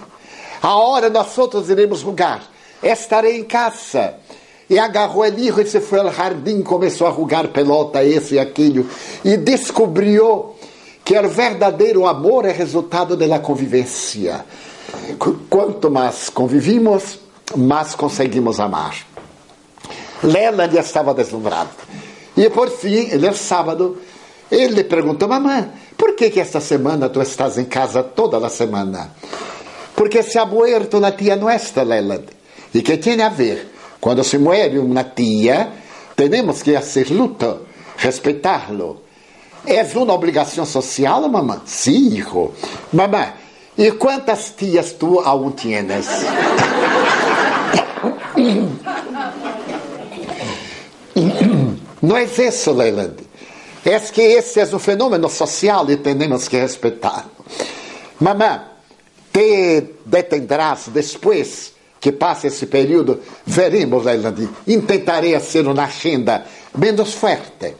a 0.63 0.77
hora 0.77 1.09
nós 1.09 1.37
outros 1.39 1.71
iremos 1.71 2.01
jogar. 2.01 2.43
Estarei 2.83 3.39
em 3.39 3.45
casa. 3.45 4.15
E 4.69 4.79
agarrou 4.79 5.23
o 5.23 5.27
hijo 5.27 5.61
e 5.61 5.67
se 5.67 5.81
foi 5.81 6.01
ao 6.01 6.13
jardim, 6.13 6.61
começou 6.63 7.07
a 7.07 7.13
jogar 7.13 7.49
pelota, 7.49 8.03
esse 8.05 8.35
e 8.35 8.39
aquilo, 8.39 8.89
e 9.25 9.37
descobriu 9.37 10.57
que 11.05 11.17
o 11.17 11.29
verdadeiro 11.29 12.05
amor 12.05 12.45
é 12.45 12.51
resultado 12.51 13.17
da 13.17 13.39
convivência. 13.39 14.45
Quanto 15.49 15.89
mais 15.89 16.29
convivimos, 16.29 17.21
mais 17.57 17.95
conseguimos 17.95 18.59
amar. 18.59 18.97
Leland 20.23 20.77
estava 20.77 21.15
deslumbrado. 21.15 21.71
E 22.37 22.51
por 22.51 22.69
fim, 22.69 23.09
ele 23.11 23.33
sábado, 23.35 23.99
ele 24.51 24.83
perguntou, 24.83 25.29
mamãe, 25.29 25.71
por 26.07 26.15
que, 26.15 26.31
que 26.31 26.39
esta 26.39 26.61
semana 26.61 27.09
tu 27.09 27.21
estás 27.21 27.59
em 27.59 27.65
casa 27.65 28.01
toda 28.01 28.39
a 28.39 28.49
semana? 28.49 29.11
Porque 29.97 30.23
se 30.23 30.39
ha 30.39 30.45
muerto 30.45 31.01
la 31.01 31.11
tia 31.17 31.35
nuestra, 31.35 31.83
Leland. 31.83 32.29
E 32.73 32.81
que 32.81 32.97
tem 32.97 33.21
a 33.21 33.29
ver? 33.29 33.73
Quando 34.01 34.23
se 34.23 34.39
muere 34.39 34.79
uma 34.79 35.03
tia, 35.03 35.73
temos 36.15 36.63
que 36.63 36.75
fazer 36.75 37.11
luto, 37.11 37.67
respeitá-lo. 37.97 39.03
É 39.67 39.83
uma 39.97 40.15
obrigação 40.15 40.65
social, 40.65 41.29
mamãe? 41.29 41.63
Sim, 41.65 42.11
sí, 42.11 42.19
hijo. 42.19 42.53
Mamãe, 42.93 43.33
e 43.77 43.91
quantas 43.91 44.55
tias 44.57 44.93
tu 44.93 45.19
aún 45.19 45.57
tienes? 45.57 46.07
Não 52.01 52.17
é 52.17 52.23
isso, 52.23 52.73
Leland. 52.73 53.26
É 53.89 54.01
que 54.01 54.21
esse 54.21 54.59
é 54.59 54.65
um 54.65 54.81
fenômeno 54.81 55.29
social 55.31 55.89
e 55.89 55.97
temos 55.97 56.49
que 56.49 56.57
respeitar. 56.59 57.25
Mamãe, 58.19 58.61
te 59.33 59.95
detendrás 60.05 60.89
depois 60.89 61.73
que 62.01 62.11
passe 62.11 62.49
esse 62.49 62.67
período, 62.67 63.21
veremos, 63.47 64.05
Leilani. 64.05 64.49
Intentarei 64.67 65.39
ser 65.39 65.69
uma 65.69 65.85
agenda 65.85 66.45
menos 66.77 67.15
forte. 67.15 67.77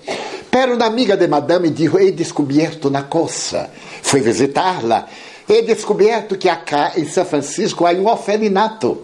Pero 0.49 0.77
uma 0.77 0.87
amiga 0.87 1.17
de 1.17 1.27
madame 1.27 1.71
disse, 1.71 1.97
he 1.97 2.13
descoberto 2.13 2.87
uma 2.87 3.03
coisa. 3.03 3.69
Fui 4.01 4.21
visitá-la. 4.21 5.09
He 5.49 5.63
descoberto 5.63 6.39
que 6.39 6.49
acá 6.49 6.93
em 6.97 7.05
São 7.09 7.25
Francisco 7.25 7.85
há 7.85 7.91
um 7.91 8.07
orfelinato 8.07 9.03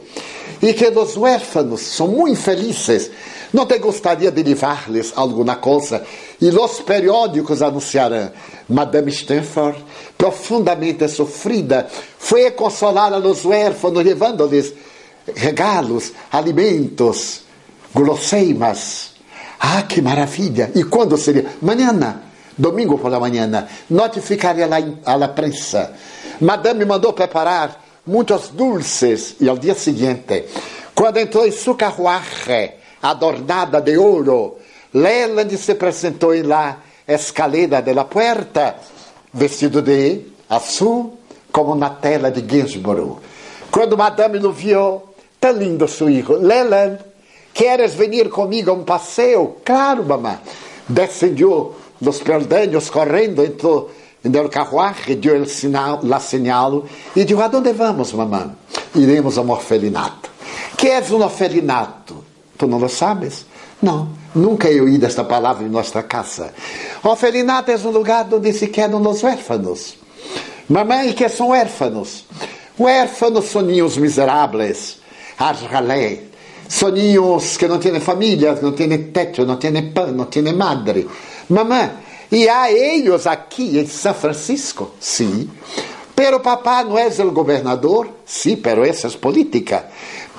e 0.62 0.72
que 0.72 0.86
os 0.86 1.16
huérfanos 1.16 1.80
são 1.80 2.06
muito 2.06 2.40
felizes 2.40 3.10
não 3.52 3.66
te 3.66 3.78
gostaria 3.78 4.30
de 4.30 4.42
levar-lhes 4.42 5.12
alguma 5.14 5.56
coisa? 5.56 6.02
E 6.40 6.48
os 6.48 6.80
periódicos 6.80 7.60
anunciarão. 7.60 8.30
Madame 8.68 9.10
Stanford, 9.10 9.84
profundamente 10.16 11.06
sofrida, 11.08 11.86
foi 12.18 12.50
consolar 12.52 13.12
a 13.12 13.18
los 13.18 13.44
huérfanos, 13.44 14.04
levando-lhes 14.04 14.72
regalos, 15.36 16.12
alimentos, 16.30 17.42
guloseimas. 17.94 19.12
Ah, 19.60 19.82
que 19.82 20.00
maravilha! 20.00 20.72
E 20.74 20.84
quando 20.84 21.16
seria? 21.16 21.46
Manhã, 21.60 22.20
domingo 22.56 22.98
por 22.98 23.10
la 23.10 23.20
manhã, 23.20 23.68
notificaria 23.90 24.68
a 25.04 25.16
la 25.16 25.28
prensa. 25.28 25.92
Madame 26.40 26.84
mandou 26.84 27.12
preparar 27.12 27.80
muitos 28.06 28.48
dulces 28.48 29.36
e 29.40 29.48
ao 29.48 29.56
dia 29.56 29.74
seguinte, 29.74 30.46
quando 30.94 31.18
entrou 31.18 31.46
em 31.46 31.52
sua 31.52 31.76
carruagem, 31.76 32.81
adornada 33.02 33.80
de 33.80 33.98
ouro. 33.98 34.58
Leland 34.94 35.54
se 35.56 35.72
apresentou 35.72 36.34
em 36.34 36.42
la 36.42 36.76
escalera 37.06 37.82
de 37.82 37.92
la 37.92 38.04
puerta, 38.04 38.76
vestido 39.32 39.82
de 39.82 40.26
azul, 40.48 41.18
como 41.50 41.74
na 41.74 41.90
tela 41.90 42.30
de 42.30 42.42
Gainsborough. 42.42 43.18
Quando 43.70 43.96
Madame 43.96 44.38
lo 44.38 44.52
viu, 44.52 45.02
tão 45.40 45.52
lindo 45.52 45.88
seu 45.88 46.06
filho, 46.06 46.38
Leland, 46.38 46.98
queres 47.52 47.94
venir 47.94 48.28
comigo 48.28 48.70
a 48.70 48.74
um 48.74 48.84
passeio? 48.84 49.56
Claro, 49.64 50.04
mamãe. 50.04 50.38
Descendiu 50.88 51.74
los 52.00 52.18
peldaños 52.20 52.90
correndo, 52.90 53.42
entrou 53.44 53.90
no 54.22 54.48
carruagem, 54.48 55.16
deu 55.16 55.44
sinal, 55.46 56.00
señal 56.20 56.84
e 57.16 57.24
disse: 57.24 57.40
Aonde 57.40 57.72
vamos, 57.72 58.12
mamãe? 58.12 58.50
Iremos 58.94 59.38
ao 59.38 59.48
orfelinato. 59.48 60.30
Que 60.76 60.88
é 60.88 61.00
um 61.10 61.22
orfelinato? 61.22 62.21
Tu 62.62 62.68
não 62.68 62.78
lo 62.78 62.88
sabes? 62.88 63.44
Não, 63.82 64.10
nunca 64.32 64.70
eu 64.70 64.84
ouí 64.84 65.04
esta 65.04 65.24
palavra 65.24 65.66
em 65.66 65.68
nossa 65.68 66.00
casa. 66.04 66.54
Orfelinato 67.02 67.72
é 67.72 67.76
um 67.76 67.90
lugar 67.90 68.32
onde 68.32 68.52
se 68.52 68.68
quedam 68.68 69.04
os 69.04 69.20
huérfanos. 69.20 69.96
Mamãe 70.68 71.12
que 71.12 71.28
são 71.28 71.48
huérfanos. 71.48 72.24
Huérfanos 72.78 73.46
são 73.46 73.62
ninhos 73.62 73.96
miseráveis, 73.96 75.00
arralé. 75.36 76.20
São 76.68 76.90
ninhos 76.90 77.56
que 77.56 77.66
não 77.66 77.80
têm 77.80 77.98
família, 77.98 78.56
não 78.62 78.70
têm 78.70 78.96
teto, 79.10 79.44
não 79.44 79.56
têm 79.56 79.90
pão, 79.90 80.12
não 80.12 80.26
têm 80.26 80.44
madre. 80.52 81.08
Mamãe, 81.48 81.90
e 82.30 82.48
há 82.48 82.70
eles 82.70 83.26
aqui 83.26 83.76
em 83.76 83.86
São 83.86 84.14
Francisco? 84.14 84.92
Sim. 85.00 85.50
Pero 86.14 86.38
papá 86.38 86.84
não 86.84 86.96
é 86.96 87.08
o 87.08 87.32
governador? 87.32 88.06
Sim, 88.24 88.50
sí, 88.50 88.56
pero 88.56 88.84
essa 88.84 89.08
é 89.08 89.10
política. 89.10 89.86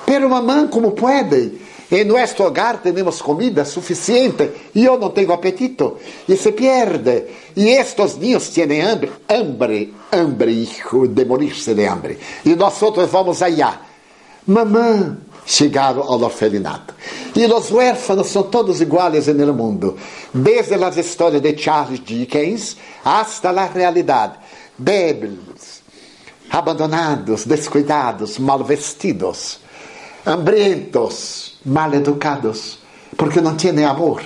Pero 0.06 0.26
mamãe, 0.30 0.68
como 0.68 0.92
pode? 0.92 1.63
Em 1.90 2.04
nosso 2.04 2.42
hogar 2.42 2.80
temos 2.82 3.20
comida 3.20 3.64
suficiente 3.64 4.50
e 4.74 4.84
eu 4.84 4.98
não 4.98 5.10
tenho 5.10 5.32
apetito. 5.32 5.98
E 6.28 6.36
se 6.36 6.52
perde. 6.52 7.24
E 7.56 7.68
estes 7.68 8.16
niños 8.16 8.48
têm 8.48 8.80
hambre. 8.80 9.12
Hambre, 9.28 9.94
hambre, 10.12 10.50
hijo, 10.52 11.06
de 11.08 11.24
morir-se 11.24 11.74
de 11.74 11.86
hambre. 11.86 12.18
E 12.44 12.54
nós 12.54 12.78
vamos 13.10 13.42
allá. 13.42 13.80
Mamãe, 14.46 15.16
chegaram 15.46 16.02
ao 16.02 16.20
orfelinato. 16.20 16.94
E 17.34 17.44
os 17.46 17.70
huérfanos 17.70 18.28
são 18.28 18.44
todos 18.44 18.80
iguais 18.80 19.26
no 19.26 19.54
mundo, 19.54 19.96
desde 20.32 20.74
as 20.74 20.96
histórias 20.96 21.42
de 21.42 21.56
Charles 21.56 22.00
Dickens 22.00 22.76
hasta 23.04 23.50
a 23.50 23.66
realidade. 23.66 24.34
Débiles, 24.78 25.82
abandonados, 26.50 27.44
descuidados, 27.44 28.38
mal 28.38 28.62
vestidos, 28.64 29.60
hambrientos, 30.24 31.53
mal 31.64 31.92
educados, 31.94 32.78
porque 33.16 33.40
não 33.40 33.56
tinham 33.56 33.90
amor. 33.90 34.22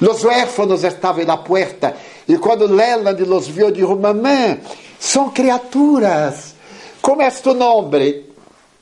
Os 0.00 0.22
huérfanos 0.22 0.84
estavam 0.84 1.24
na 1.24 1.36
porta 1.38 1.96
e 2.28 2.36
quando 2.38 2.66
Leland 2.66 3.22
los 3.24 3.46
viu, 3.48 3.70
disse: 3.70 3.94
Mamãe, 3.94 4.60
são 4.98 5.30
criaturas. 5.30 6.54
Como 7.00 7.22
é 7.22 7.30
tu 7.30 7.54
nome? 7.54 8.24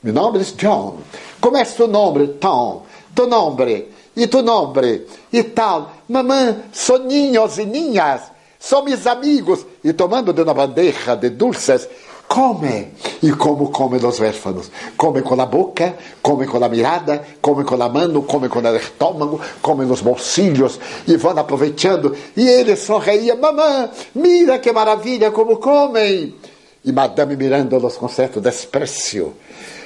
Meu 0.01 0.13
nome 0.13 0.39
é 0.39 0.43
John. 0.57 0.97
Como 1.39 1.57
é 1.57 1.63
tu 1.63 1.87
nome? 1.87 2.27
Tom. 2.39 2.85
Tu 3.13 3.27
nome? 3.27 3.87
E 4.15 4.27
tu 4.27 4.41
nome? 4.41 5.05
E 5.31 5.43
tal. 5.43 5.91
Mamãe, 6.09 6.63
são 6.71 6.97
ninhos 6.97 7.57
e 7.57 7.65
ninhas. 7.65 8.21
São 8.59 8.83
meus 8.83 9.05
amigos. 9.05 9.65
E 9.83 9.93
tomando 9.93 10.33
de 10.33 10.41
uma 10.41 10.53
bandeja 10.53 11.15
de 11.15 11.29
dulces, 11.29 11.87
come. 12.27 12.89
E 13.21 13.31
como 13.31 13.69
come 13.69 13.97
os 13.97 14.19
huérfanos? 14.19 14.71
Come 14.97 15.21
com 15.21 15.39
a 15.39 15.45
boca, 15.45 15.95
come 16.21 16.45
com 16.45 16.63
a 16.63 16.69
mirada, 16.69 17.23
come 17.41 17.63
com 17.63 17.81
a 17.81 17.89
mão, 17.89 18.21
come 18.21 18.49
com 18.49 18.59
o 18.59 18.75
estômago, 18.75 19.39
come 19.61 19.85
nos 19.85 20.01
bolsillos 20.01 20.79
e 21.07 21.17
vão 21.17 21.37
aproveitando. 21.37 22.15
E 22.35 22.47
ele 22.47 22.75
sorria: 22.75 23.35
Mamãe, 23.35 23.89
mira 24.13 24.59
que 24.59 24.71
maravilha 24.71 25.31
como 25.31 25.57
comem. 25.57 26.35
E 26.83 26.91
Madame 26.91 27.35
mirando-los 27.35 27.97
com 27.97 28.07
certo 28.07 28.39
desprezo 28.39 29.33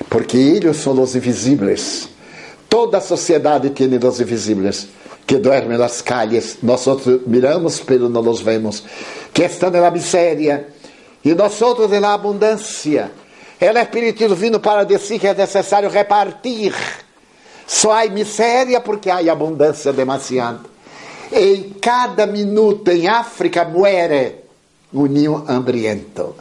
porque 0.09 0.37
eles 0.37 0.77
são 0.77 0.99
os 1.01 1.15
invisíveis. 1.15 2.09
Toda 2.67 2.97
a 2.97 3.01
sociedade 3.01 3.69
tem 3.69 3.87
os 3.97 4.19
invisíveis 4.19 4.87
que 5.25 5.37
dormem 5.37 5.77
nas 5.77 6.01
calles. 6.01 6.57
Nós 6.61 6.85
miramos, 7.25 7.81
mas 7.87 8.01
não 8.01 8.21
os 8.29 8.41
vemos. 8.41 8.83
Que 9.33 9.43
estão 9.43 9.69
na 9.69 9.91
miséria 9.91 10.67
e 11.23 11.33
nós 11.33 11.61
outros 11.61 11.89
na 11.99 12.13
abundância. 12.13 13.11
Ela 13.59 13.79
é 13.79 13.83
espírito 13.83 14.27
divino 14.27 14.59
para 14.59 14.83
dizer 14.83 15.19
que 15.19 15.27
é 15.27 15.33
necessário 15.33 15.89
repartir. 15.89 16.73
Só 17.67 17.91
há 17.91 18.05
miséria 18.09 18.79
porque 18.79 19.09
há 19.09 19.17
abundância 19.31 19.91
demasiado. 19.91 20.69
Em 21.31 21.69
cada 21.81 22.25
minuto 22.25 22.89
em 22.89 23.07
África 23.07 23.65
muere 23.65 24.35
um 24.93 25.05
ninho 25.05 25.43
hambriento. 25.47 26.35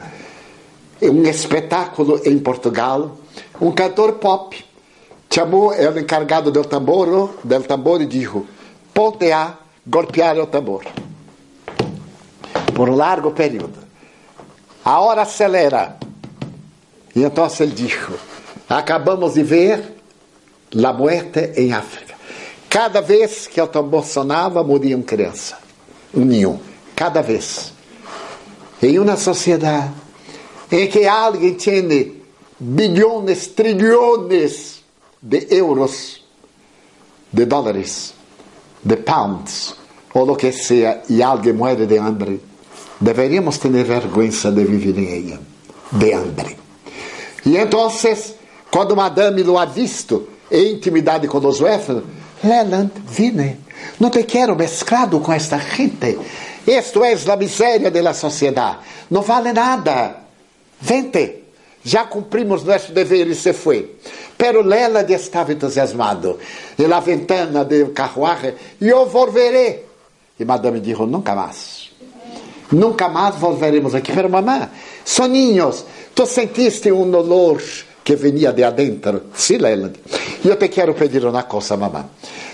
Um 1.02 1.22
espetáculo 1.24 2.20
em 2.24 2.38
Portugal 2.38 3.16
um 3.60 3.72
cantor 3.72 4.14
pop 4.14 4.64
chamou 5.30 5.70
o 5.70 5.98
encarregado 5.98 6.50
do 6.50 6.64
tambor, 6.64 7.30
del 7.42 7.62
tambor 7.62 8.00
e 8.00 8.06
disse: 8.06 8.40
ponte 8.94 9.32
a 9.32 9.54
golpear 9.86 10.38
o 10.38 10.46
tambor. 10.46 10.84
Por 12.74 12.88
um 12.88 12.94
largo 12.94 13.32
período. 13.32 13.87
A 14.88 15.00
hora 15.00 15.20
acelera. 15.20 15.98
E 17.14 17.22
então 17.22 17.46
ele 17.60 17.72
disse: 17.72 17.98
acabamos 18.66 19.34
de 19.34 19.42
ver 19.42 19.96
a 20.82 20.92
morte 20.94 21.52
em 21.56 21.74
África. 21.74 22.14
Cada 22.70 23.02
vez 23.02 23.46
que 23.46 23.60
o 23.60 23.66
tambor 23.66 24.06
sonava, 24.06 24.64
morriam 24.64 25.02
crianças. 25.02 25.58
Um 26.14 26.24
ninho. 26.24 26.58
Cada 26.96 27.20
vez. 27.20 27.70
Em 28.82 28.98
uma 28.98 29.18
sociedade 29.18 29.92
em 30.72 30.86
que 30.86 31.06
alguém 31.06 31.52
tinha 31.52 32.10
bilhões, 32.58 33.46
trilhões 33.48 34.82
de 35.20 35.48
euros, 35.50 36.24
de 37.30 37.44
dólares, 37.44 38.14
de 38.82 38.96
pounds, 38.96 39.74
ou 40.14 40.24
lo 40.24 40.34
que 40.34 40.50
seja, 40.50 41.02
e 41.10 41.22
alguém 41.22 41.52
muere 41.52 41.84
de 41.84 41.98
hambre, 41.98 42.40
deveríamos 43.00 43.58
ter 43.58 43.70
vergonha 43.70 44.30
de 44.30 44.64
viver 44.64 44.98
em 44.98 45.30
ela, 45.30 45.40
de 45.92 46.12
hambre. 46.12 46.56
E 47.44 47.56
então, 47.56 47.90
quando 48.70 48.96
Madame 48.96 49.42
lo 49.42 49.58
ha 49.58 49.64
visto 49.64 50.28
em 50.50 50.74
intimidade 50.74 51.26
com 51.28 51.38
os 51.38 51.60
huérfanos, 51.60 52.04
Leland, 52.42 52.92
vine, 53.06 53.56
não 53.98 54.10
te 54.10 54.22
quero 54.24 54.54
mesclado 54.54 55.20
com 55.20 55.32
esta 55.32 55.58
gente. 55.58 56.18
Isto 56.66 57.02
é 57.02 57.14
a 57.14 57.36
miséria 57.36 57.90
da 57.90 58.12
sociedade. 58.12 58.78
Não 59.10 59.22
vale 59.22 59.52
nada. 59.52 60.16
Vente 60.80 61.44
já 61.82 62.04
cumprimos 62.04 62.64
nosso 62.64 62.92
dever 62.92 63.26
e 63.28 63.34
se 63.34 63.52
foi. 63.52 63.96
Pero 64.36 64.62
Leland 64.62 65.10
estava 65.12 65.52
entusiasmado. 65.52 66.38
E 66.78 66.86
la 66.86 67.00
ventana 67.00 67.64
do 67.64 67.88
carruagem, 67.92 68.54
eu 68.80 69.06
volverei. 69.06 69.86
E 70.38 70.44
madame 70.44 70.80
disse, 70.80 71.02
nunca 71.02 71.34
mais. 71.34 71.77
Nunca 72.72 73.08
mais 73.08 73.36
volveremos 73.36 73.94
aqui. 73.94 74.12
Pero 74.12 74.28
mamãe, 74.28 74.68
soninhos, 75.04 75.84
tu 76.14 76.26
sentiste 76.26 76.92
um 76.92 77.14
olor 77.14 77.62
que 78.04 78.16
venia 78.16 78.52
de 78.52 78.64
adentro? 78.64 79.22
Sim, 79.34 79.58
Leland. 79.58 79.98
E 80.44 80.48
eu 80.48 80.56
te 80.56 80.68
quero 80.68 80.94
pedir 80.94 81.24
uma 81.24 81.44
coisa, 81.44 81.76
mamãe. 81.76 82.04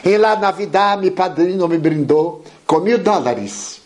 Em 0.04 0.18
la 0.18 0.36
Navidad, 0.36 1.00
meu 1.00 1.12
padrinho 1.12 1.68
me 1.68 1.78
brindou 1.78 2.42
com 2.66 2.80
mil 2.80 2.98
dólares 2.98 3.84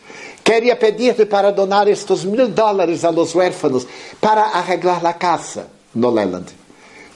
Queria 0.49 0.77
pedir-te 0.77 1.27
para 1.27 1.53
donar 1.53 1.89
estes 1.89 2.25
mil 2.25 2.49
dólares 2.49 3.05
a 3.05 3.11
los 3.11 3.35
huérfanos 3.35 3.87
para 4.19 4.45
arreglar 4.45 5.05
a 5.05 5.13
casa 5.13 5.67
no 5.95 6.11
Leland. 6.11 6.47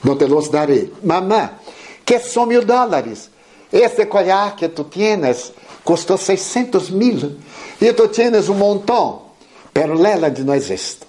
Não 0.03 0.15
te 0.15 0.27
los 0.27 0.49
darei. 0.49 0.93
Mamã, 1.03 1.49
que 2.05 2.19
são 2.19 2.45
mil 2.45 2.63
dólares? 2.63 3.31
Este 3.71 4.05
collar 4.05 4.55
que 4.55 4.69
tu 4.69 4.83
tienes 4.83 5.51
custou 5.83 6.17
600 6.17 6.89
mil 6.89 7.37
e 7.81 7.93
tu 7.93 8.07
tienes 8.07 8.49
um 8.49 8.55
montão. 8.55 9.21
Pero 9.73 9.95
Leland 9.95 10.43
não 10.43 10.53
existe. 10.53 11.07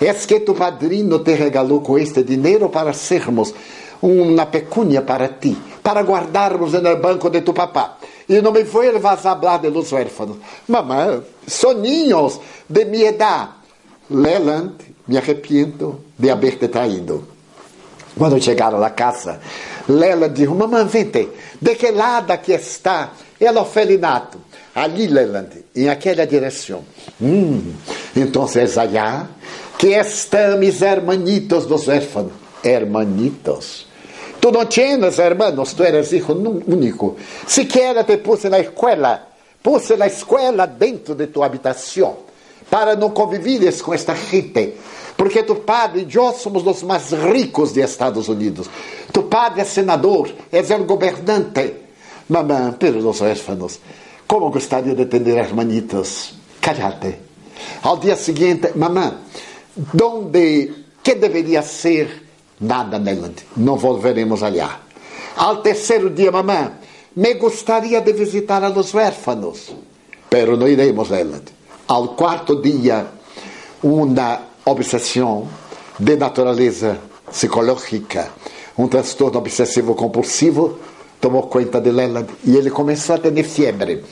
É 0.00 0.12
que 0.12 0.40
tu 0.40 0.54
padrinho 0.54 1.18
te 1.20 1.34
regalou 1.34 1.80
com 1.80 1.98
este 1.98 2.22
dinheiro 2.22 2.68
para 2.68 2.92
sermos 2.92 3.54
uma 4.02 4.46
pecúnia 4.46 5.02
para 5.02 5.28
ti, 5.28 5.56
para 5.82 6.02
guardarmos 6.02 6.72
no 6.74 6.96
banco 6.96 7.30
de 7.30 7.40
tu 7.40 7.52
papá. 7.52 7.96
E 8.28 8.40
não 8.42 8.52
me 8.52 8.64
foi 8.64 8.98
vas 8.98 9.24
a 9.24 9.32
hablar 9.32 9.60
de 9.60 9.70
los 9.70 9.90
huérfanos. 9.92 10.36
Mamãe, 10.68 11.22
soninhos 11.46 12.40
de 12.68 12.84
minha 12.84 13.10
idade. 13.10 13.50
Leland, 14.10 14.74
me 15.06 15.16
arrependo 15.16 16.00
de 16.16 16.30
haber 16.30 16.58
te 16.58 16.68
traído. 16.68 17.24
Quando 18.16 18.40
chegaram 18.40 18.82
à 18.82 18.90
casa, 18.90 19.40
Lela 19.88 20.28
disse: 20.28 20.48
Mamãe, 20.48 20.84
vente, 20.86 21.28
de 21.60 21.74
que 21.74 21.90
lado 21.90 22.36
que 22.38 22.52
está 22.52 23.12
el 23.40 23.56
orfelinato? 23.56 24.38
Ali, 24.74 25.06
Leland, 25.06 25.64
em 25.74 25.88
aquela 25.88 26.26
direção. 26.26 26.84
Hum, 27.20 27.72
então 28.14 28.46
allá 28.78 29.26
que 29.78 29.88
estão 29.88 30.58
mis 30.58 30.80
hermanitos 30.82 31.66
dos 31.66 31.86
huérfanos. 31.86 32.32
Hermanitos. 32.62 33.86
Tu 34.40 34.50
não 34.50 34.66
tienes 34.66 35.18
hermanos, 35.18 35.72
tu 35.72 35.82
eres 35.82 36.12
hijo 36.12 36.32
único. 36.66 37.16
Siquiera 37.46 38.04
te 38.04 38.18
puse 38.18 38.48
na 38.48 38.58
escola, 38.58 39.28
puse 39.62 39.96
na 39.96 40.06
escola 40.06 40.66
dentro 40.66 41.14
de 41.14 41.26
tua 41.28 41.46
habitação, 41.46 42.16
para 42.70 42.96
não 42.96 43.10
convivires 43.10 43.80
com 43.82 43.94
esta 43.94 44.14
gente. 44.14 44.74
Porque 45.16 45.42
tu 45.42 45.56
padre 45.56 46.06
e 46.08 46.16
eu 46.16 46.32
somos 46.32 46.66
os 46.66 46.82
mais 46.82 47.12
ricos 47.12 47.72
de 47.72 47.80
Estados 47.80 48.28
Unidos. 48.28 48.68
Tu 49.12 49.22
padre 49.22 49.62
é 49.62 49.64
senador, 49.64 50.30
é 50.52 50.60
o 50.74 50.84
governante. 50.84 51.85
Mamãe, 52.28 52.74
pero 52.78 53.00
los 53.00 53.20
huérfanos, 53.20 53.78
como 54.26 54.50
gostaria 54.50 54.94
de 54.94 55.06
ter 55.06 55.26
hermanitos. 55.28 56.34
Cállate. 56.60 57.20
Ao 57.82 57.96
dia 57.96 58.16
seguinte, 58.16 58.72
mamãe, 58.74 59.12
donde, 59.92 60.74
que 61.02 61.14
deveria 61.14 61.62
ser 61.62 62.26
Nada, 62.60 62.98
Neland. 62.98 63.44
Não 63.56 63.76
volveremos 63.76 64.42
allá. 64.42 64.80
Ao 65.36 65.56
terceiro 65.58 66.08
dia, 66.08 66.32
mamãe, 66.32 66.70
me 67.14 67.34
gostaria 67.34 68.00
de 68.00 68.12
visitar 68.12 68.64
a 68.64 68.68
los 68.68 68.94
huérfanos. 68.94 69.74
Pero 70.30 70.56
não 70.56 70.66
iremos, 70.66 71.10
Neland. 71.10 71.44
Ao 71.86 72.08
quarto 72.16 72.60
dia, 72.62 73.06
uma 73.82 74.40
obsessão 74.64 75.46
de 75.98 76.16
natureza 76.16 76.98
psicológica, 77.30 78.30
um 78.76 78.88
transtorno 78.88 79.38
obsessivo 79.38 79.94
compulsivo, 79.94 80.78
tomou 81.20 81.44
conta 81.44 81.80
de 81.80 81.90
Leland 81.90 82.28
e 82.44 82.56
ele 82.56 82.70
começou 82.70 83.16
a 83.16 83.18
ter 83.18 83.42
febre. 83.42 84.04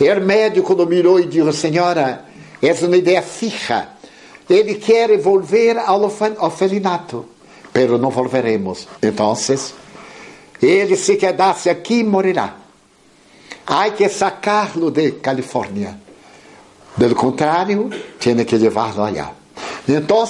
E 0.00 0.10
o 0.10 0.20
médico 0.20 0.74
o 0.74 0.86
mirou 0.86 1.20
e 1.20 1.26
disse: 1.26 1.52
Senhora, 1.52 2.24
é 2.62 2.72
uma 2.84 2.96
ideia 2.96 3.22
fija 3.22 3.88
Ele 4.48 4.76
quer 4.76 5.18
volver 5.18 5.78
ao 5.78 6.02
orfelinato, 6.02 7.26
pero 7.72 7.98
não 7.98 8.10
volveremos. 8.10 8.86
Então, 9.02 9.34
ele 10.60 10.96
se 10.96 11.16
quedasse 11.16 11.68
aqui, 11.68 12.04
morirá. 12.04 12.56
Há 13.66 13.90
que 13.90 14.08
sacá-lo 14.08 14.90
de 14.90 15.12
Califórnia. 15.12 15.98
Do 16.96 17.14
contrário, 17.14 17.90
tem 18.18 18.44
que 18.44 18.56
levá-lo 18.56 19.02
allá. 19.02 19.32
Então, 19.88 20.24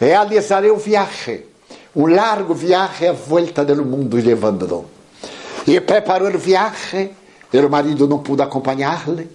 realizarei 0.00 0.70
o 0.70 0.76
viagem, 0.76 1.44
um 1.96 2.06
largo 2.06 2.54
viagem 2.54 3.08
à 3.08 3.12
volta 3.12 3.64
do 3.64 3.84
mundo 3.84 4.16
levando-lo. 4.16 4.99
E 5.66 5.80
preparou 5.80 6.28
o 6.28 6.38
viagem, 6.38 7.10
o 7.52 7.68
marido 7.68 8.08
não 8.08 8.18
pôde 8.18 8.42
acompanhar-lhe. 8.42 9.28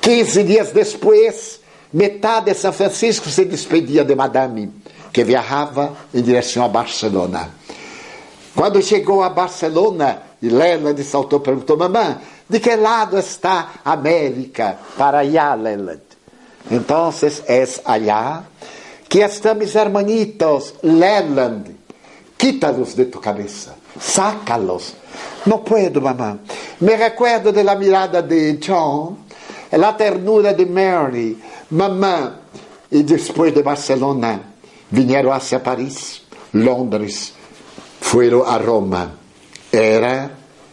15 0.00 0.44
dias 0.44 0.70
depois, 0.70 1.60
metade 1.92 2.52
de 2.52 2.54
São 2.54 2.72
Francisco 2.72 3.28
se 3.28 3.44
despedia 3.44 4.04
de 4.04 4.14
Madame, 4.14 4.72
que 5.12 5.24
viajava 5.24 5.96
em 6.14 6.22
direção 6.22 6.64
a 6.64 6.68
Barcelona. 6.68 7.50
Quando 8.54 8.80
chegou 8.82 9.22
a 9.22 9.28
Barcelona, 9.28 10.22
Leland 10.42 11.02
saltou 11.04 11.40
e 11.40 11.42
perguntou: 11.42 11.76
Mamãe, 11.76 12.16
de 12.48 12.60
que 12.60 12.74
lado 12.76 13.18
está 13.18 13.80
a 13.84 13.92
América? 13.92 14.78
Para 14.96 15.18
allá, 15.18 15.54
Leland. 15.54 16.00
Então, 16.70 17.10
é 17.46 17.64
allá 17.84 18.44
que 19.08 19.18
estão 19.18 19.54
mis 19.54 19.74
hermanitos, 19.74 20.74
Leland. 20.82 21.76
Quítalos 22.38 22.94
de 22.94 23.06
tu 23.06 23.18
cabeça, 23.18 23.74
sácalos. 24.00 24.94
Não 25.46 25.58
puedo, 25.58 26.00
mamãe. 26.00 26.40
Me 26.80 26.96
recuerdo 26.96 27.52
de 27.52 27.62
la 27.62 27.74
mirada 27.74 28.22
de 28.22 28.54
John, 28.54 29.16
la 29.72 29.92
ternura 29.92 30.52
de 30.52 30.66
Mary, 30.66 31.38
mamãe. 31.70 32.32
E 32.90 33.02
depois 33.02 33.52
de 33.52 33.62
Barcelona, 33.62 34.40
vieram 34.90 35.32
hacia 35.32 35.60
Paris, 35.60 36.22
Londres, 36.54 37.32
foram 38.00 38.44
a 38.44 38.56
Roma. 38.58 39.14
Era, 39.72 40.30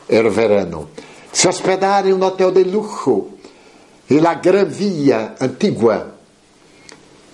era 0.08 0.30
verano. 0.30 0.90
Se 1.32 1.48
hospedaram 1.48 2.10
em 2.10 2.14
um 2.14 2.24
hotel 2.24 2.52
de 2.52 2.64
luxo. 2.64 3.30
E 4.10 4.20
la 4.20 4.36
Gran 4.36 4.66
Via 4.66 5.34
antiga, 5.40 6.14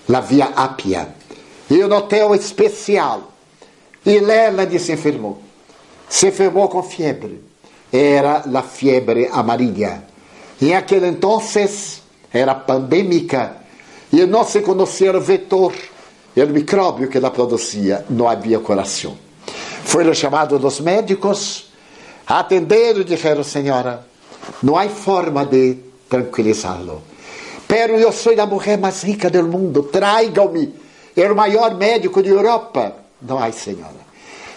la 0.08 0.22
Via 0.22 0.46
Appia. 0.56 1.16
E 1.70 1.84
um 1.84 1.94
hotel 1.94 2.34
especial. 2.36 3.32
E 4.06 4.20
Leland 4.20 4.80
se 4.80 4.94
enfermou. 4.94 5.49
Se 6.10 6.28
enfermou 6.28 6.68
com 6.68 6.82
febre. 6.82 7.44
Era 7.92 8.44
a 8.54 8.62
febre 8.62 9.30
amarilla. 9.32 10.04
Em 10.62 10.76
aquele 10.76 11.08
entonces 11.08 12.02
era 12.34 12.54
pandêmica 12.54 13.58
e 14.12 14.26
não 14.26 14.44
se 14.44 14.62
conhecia 14.62 15.16
o 15.16 15.22
vetor, 15.22 15.74
o 16.36 16.48
micróbio 16.48 17.08
que 17.08 17.18
ela 17.18 17.32
produzia. 17.32 18.06
Não 18.10 18.28
havia 18.28 18.60
coração. 18.60 19.18
Foi 19.84 20.14
chamado 20.14 20.60
dos 20.60 20.80
médicos, 20.80 21.72
atenderam 22.28 23.02
e 23.02 23.04
disseram, 23.04 23.44
senhora, 23.44 24.06
não 24.62 24.78
há 24.78 24.88
forma 24.90 25.46
de 25.46 25.78
tranquilizá-lo. 26.10 27.02
Pero 27.68 27.96
eu 27.98 28.12
sou 28.12 28.40
a 28.40 28.46
mulher 28.46 28.78
mais 28.78 29.04
rica 29.04 29.30
do 29.30 29.44
mundo, 29.44 29.84
tragam-me. 29.84 30.74
É 31.16 31.32
o 31.32 31.36
maior 31.36 31.76
médico 31.76 32.22
de 32.24 32.30
Europa. 32.30 32.96
Não 33.22 33.38
há, 33.38 33.52
senhora. 33.52 34.09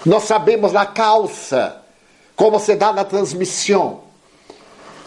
Nós 0.04 0.24
sabemos 0.24 0.74
a 0.74 0.86
causa, 0.86 1.76
como 2.34 2.58
se 2.58 2.74
dá 2.74 2.92
na 2.92 3.04
transmissão. 3.04 4.00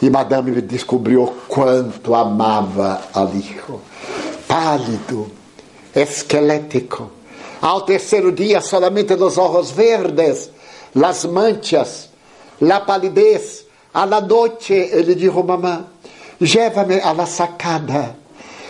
E 0.01 0.09
Madame 0.09 0.61
descobriu 0.61 1.35
quanto 1.47 2.13
amava 2.13 3.01
ao 3.13 3.29
hijo. 3.33 3.81
Pálido, 4.47 5.31
esquelético 5.93 7.11
ao 7.65 7.81
terceiro 7.81 8.31
dia, 8.31 8.61
solamente 8.61 9.15
los 9.15 9.39
ojos 9.39 9.71
verdes, 9.71 10.51
las 10.93 11.25
manchas, 11.25 12.09
la 12.61 12.85
palidez. 12.85 13.65
A 13.91 14.05
la 14.05 14.19
noche, 14.19 14.89
ele 14.91 15.15
disse, 15.15 15.41
mamãe, 15.41 15.83
llévame 16.39 16.99
a 17.01 17.13
la 17.13 17.25
sacada 17.25 18.15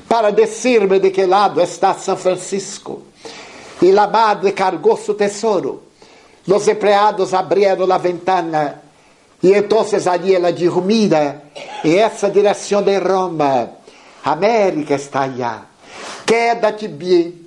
para 0.08 0.32
decirme 0.32 1.00
de 1.00 1.10
que 1.10 1.26
lado 1.26 1.60
está 1.60 1.94
São 1.96 2.16
Francisco. 2.16 3.02
E 3.82 3.92
la 3.92 4.08
madre 4.08 4.54
cargou 4.54 4.96
su 4.96 5.16
tesouro. 5.16 5.82
Los 6.48 6.68
empleados 6.68 7.34
abriram 7.34 7.92
a 7.92 7.98
ventana 7.98 8.86
e 9.46 9.54
então 9.54 9.86
ali 10.12 10.34
ela 10.34 10.52
disse: 10.52 10.82
Mira, 10.82 11.44
essa 11.84 12.30
direção 12.30 12.82
de 12.82 12.98
Roma, 12.98 13.70
América 14.24 14.96
está 14.96 15.22
allá. 15.24 15.66
Quédate 16.26 16.88
bem 16.88 17.46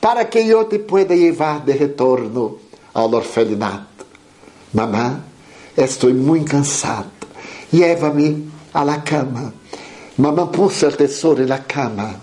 para 0.00 0.26
que 0.26 0.40
eu 0.40 0.64
te 0.66 0.78
pueda 0.80 1.14
levar 1.14 1.60
de 1.60 1.72
retorno 1.72 2.58
ao 2.92 3.10
orfelinato. 3.12 4.06
Mamã, 4.74 5.22
estou 5.76 6.12
muito 6.12 6.50
cansada. 6.50 7.06
Leva-me 7.72 8.50
à 8.74 8.84
la 8.84 8.98
cama. 8.98 9.54
Mamã 10.18 10.46
pôs 10.48 10.82
o 10.82 10.92
tesouro 10.92 11.46
na 11.46 11.58
cama. 11.58 12.20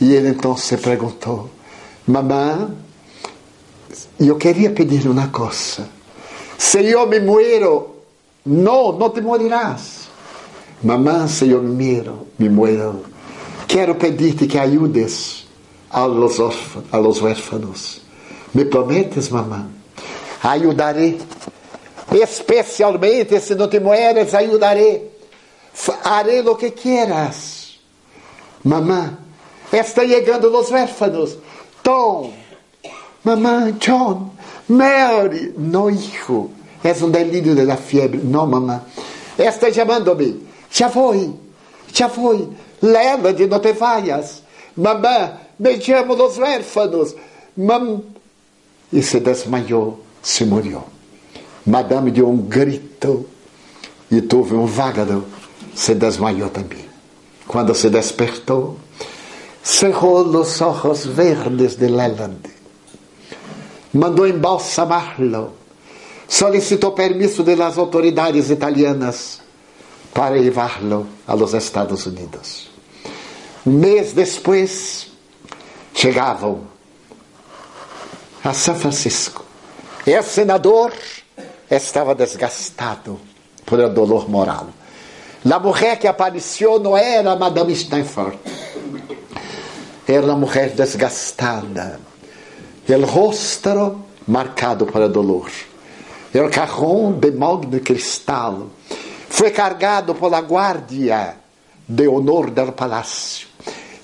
E 0.00 0.14
ele 0.14 0.30
então 0.30 0.56
se 0.56 0.76
perguntou: 0.78 1.48
Mamã, 2.06 2.70
eu 4.18 4.36
queria 4.36 4.70
pedir 4.70 5.06
uma 5.08 5.28
coisa. 5.28 5.88
Se 6.56 6.84
eu 6.84 7.06
me 7.06 7.20
muero, 7.20 7.96
não, 8.44 8.92
não 8.92 9.10
te 9.10 9.20
morirás. 9.20 10.08
Mamã, 10.82 11.26
se 11.26 11.50
eu 11.50 11.62
me 11.62 11.70
muero, 11.70 12.26
me 12.38 12.48
muero, 12.48 13.04
pedir-te 13.98 14.46
que 14.46 14.58
ajudes 14.58 15.46
a 15.90 16.06
los, 16.06 16.40
a 16.90 16.98
los 16.98 17.20
huérfanos. 17.20 18.00
¿Me 18.54 18.64
prometes, 18.64 19.30
mamá? 19.30 19.68
Ayudaré. 20.42 21.18
Especialmente 22.10 23.38
se 23.40 23.54
não 23.54 23.68
te 23.68 23.78
mueres, 23.78 24.34
ayudaré. 24.34 25.10
Haré 26.02 26.42
lo 26.42 26.56
que 26.56 26.72
quieras. 26.72 27.78
Mamá, 28.64 29.18
está 29.72 30.06
chegando 30.06 30.56
os 30.56 30.70
huérfanos. 30.70 31.38
Tom, 31.82 32.32
mamá, 33.24 33.70
John, 33.78 34.30
Mary. 34.68 35.54
No, 35.56 35.90
hijo. 35.90 36.50
Es 36.82 37.02
un 37.02 37.12
delírio 37.12 37.54
de 37.54 37.64
la 37.64 37.76
fiebre. 37.76 38.20
No, 38.22 38.46
mamá. 38.46 38.82
Está 39.36 39.72
chamando-me. 39.72 40.46
Já 40.70 40.88
foi. 40.88 41.32
Já 41.92 42.08
foi. 42.08 42.48
Leva-te, 42.82 43.46
não 43.46 43.60
te 43.60 43.72
vayas. 43.72 44.42
Mamã, 44.76 45.32
beijamos 45.58 46.16
los 46.16 46.38
huérfanos. 46.38 47.14
Mam... 47.56 48.02
E 48.92 49.02
se 49.02 49.20
desmaiou, 49.20 50.00
se 50.22 50.44
morreu. 50.44 50.84
Madame 51.66 52.10
deu 52.10 52.28
um 52.28 52.38
grito 52.38 53.26
e 54.10 54.22
teve 54.22 54.54
um 54.54 54.64
vágado, 54.64 55.26
se 55.74 55.94
desmaiou 55.94 56.48
também. 56.48 56.86
Quando 57.46 57.74
se 57.74 57.90
despertou, 57.90 58.78
cerrou 59.62 60.24
os 60.24 60.60
olhos 60.62 61.04
verdes 61.04 61.76
de 61.76 61.88
Leland, 61.88 62.38
mandou 63.92 64.26
embalsamá-lo, 64.26 65.52
solicitou 66.26 66.92
permisso 66.92 67.42
das 67.42 67.78
autoridades 67.78 68.50
italianas 68.50 69.40
para 70.12 70.34
levá-lo 70.34 71.06
aos 71.26 71.54
Estados 71.54 72.06
Unidos. 72.06 72.68
Um 73.66 73.72
mês 73.72 74.12
depois, 74.12 75.08
chegavam 75.94 76.62
a 78.44 78.52
São 78.52 78.74
Francisco. 78.74 79.44
E 80.06 80.16
o 80.16 80.22
senador 80.22 80.92
estava 81.70 82.14
desgastado 82.14 83.20
por 83.66 83.78
o 83.78 83.88
dolor 83.88 84.28
moral. 84.28 84.68
A 85.50 85.58
mulher 85.58 85.98
que 85.98 86.06
apareceu 86.06 86.78
não 86.78 86.96
era 86.96 87.36
Madame 87.36 87.74
Steinfort. 87.74 88.38
Era 90.06 90.24
uma 90.24 90.36
mulher 90.36 90.70
desgastada. 90.70 92.00
O 92.88 93.04
rosto 93.04 94.00
marcado 94.26 94.86
para 94.86 95.10
dolor. 95.10 95.50
O 96.34 96.50
carrão 96.50 97.12
de 97.12 97.30
magno 97.30 97.78
cristal 97.80 98.68
foi 99.28 99.50
carregado 99.50 100.14
pela 100.14 100.40
guarda 100.40 101.36
de 101.86 102.08
honor 102.08 102.50
do 102.50 102.72
palácio. 102.72 103.46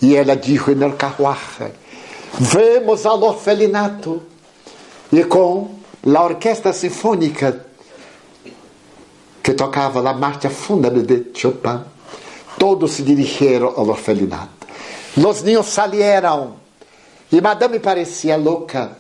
E 0.03 0.15
ela 0.15 0.37
disse 0.37 0.75
no 0.75 0.93
carruagem: 0.93 1.73
Vamos 2.39 3.07
ao 3.07 3.23
orfelinato. 3.23 4.23
E 5.11 5.25
com 5.25 5.77
a 6.07 6.23
orquestra 6.23 6.75
sinfônica 6.75 7.65
que 9.43 9.55
tocava 9.55 10.07
a 10.07 10.13
marcha 10.13 10.51
fúnebre 10.51 11.03
de 11.03 11.39
Chopin, 11.39 11.81
todos 12.59 12.93
se 12.93 13.03
dirigiram 13.03 13.73
ao 13.77 13.89
orfelinato. 13.89 14.67
Os 15.17 15.43
niños 15.43 15.67
salieron 15.67 16.64
e 17.35 17.41
Madame 17.41 17.81
parecia 17.81 18.37
louca. 18.37 18.97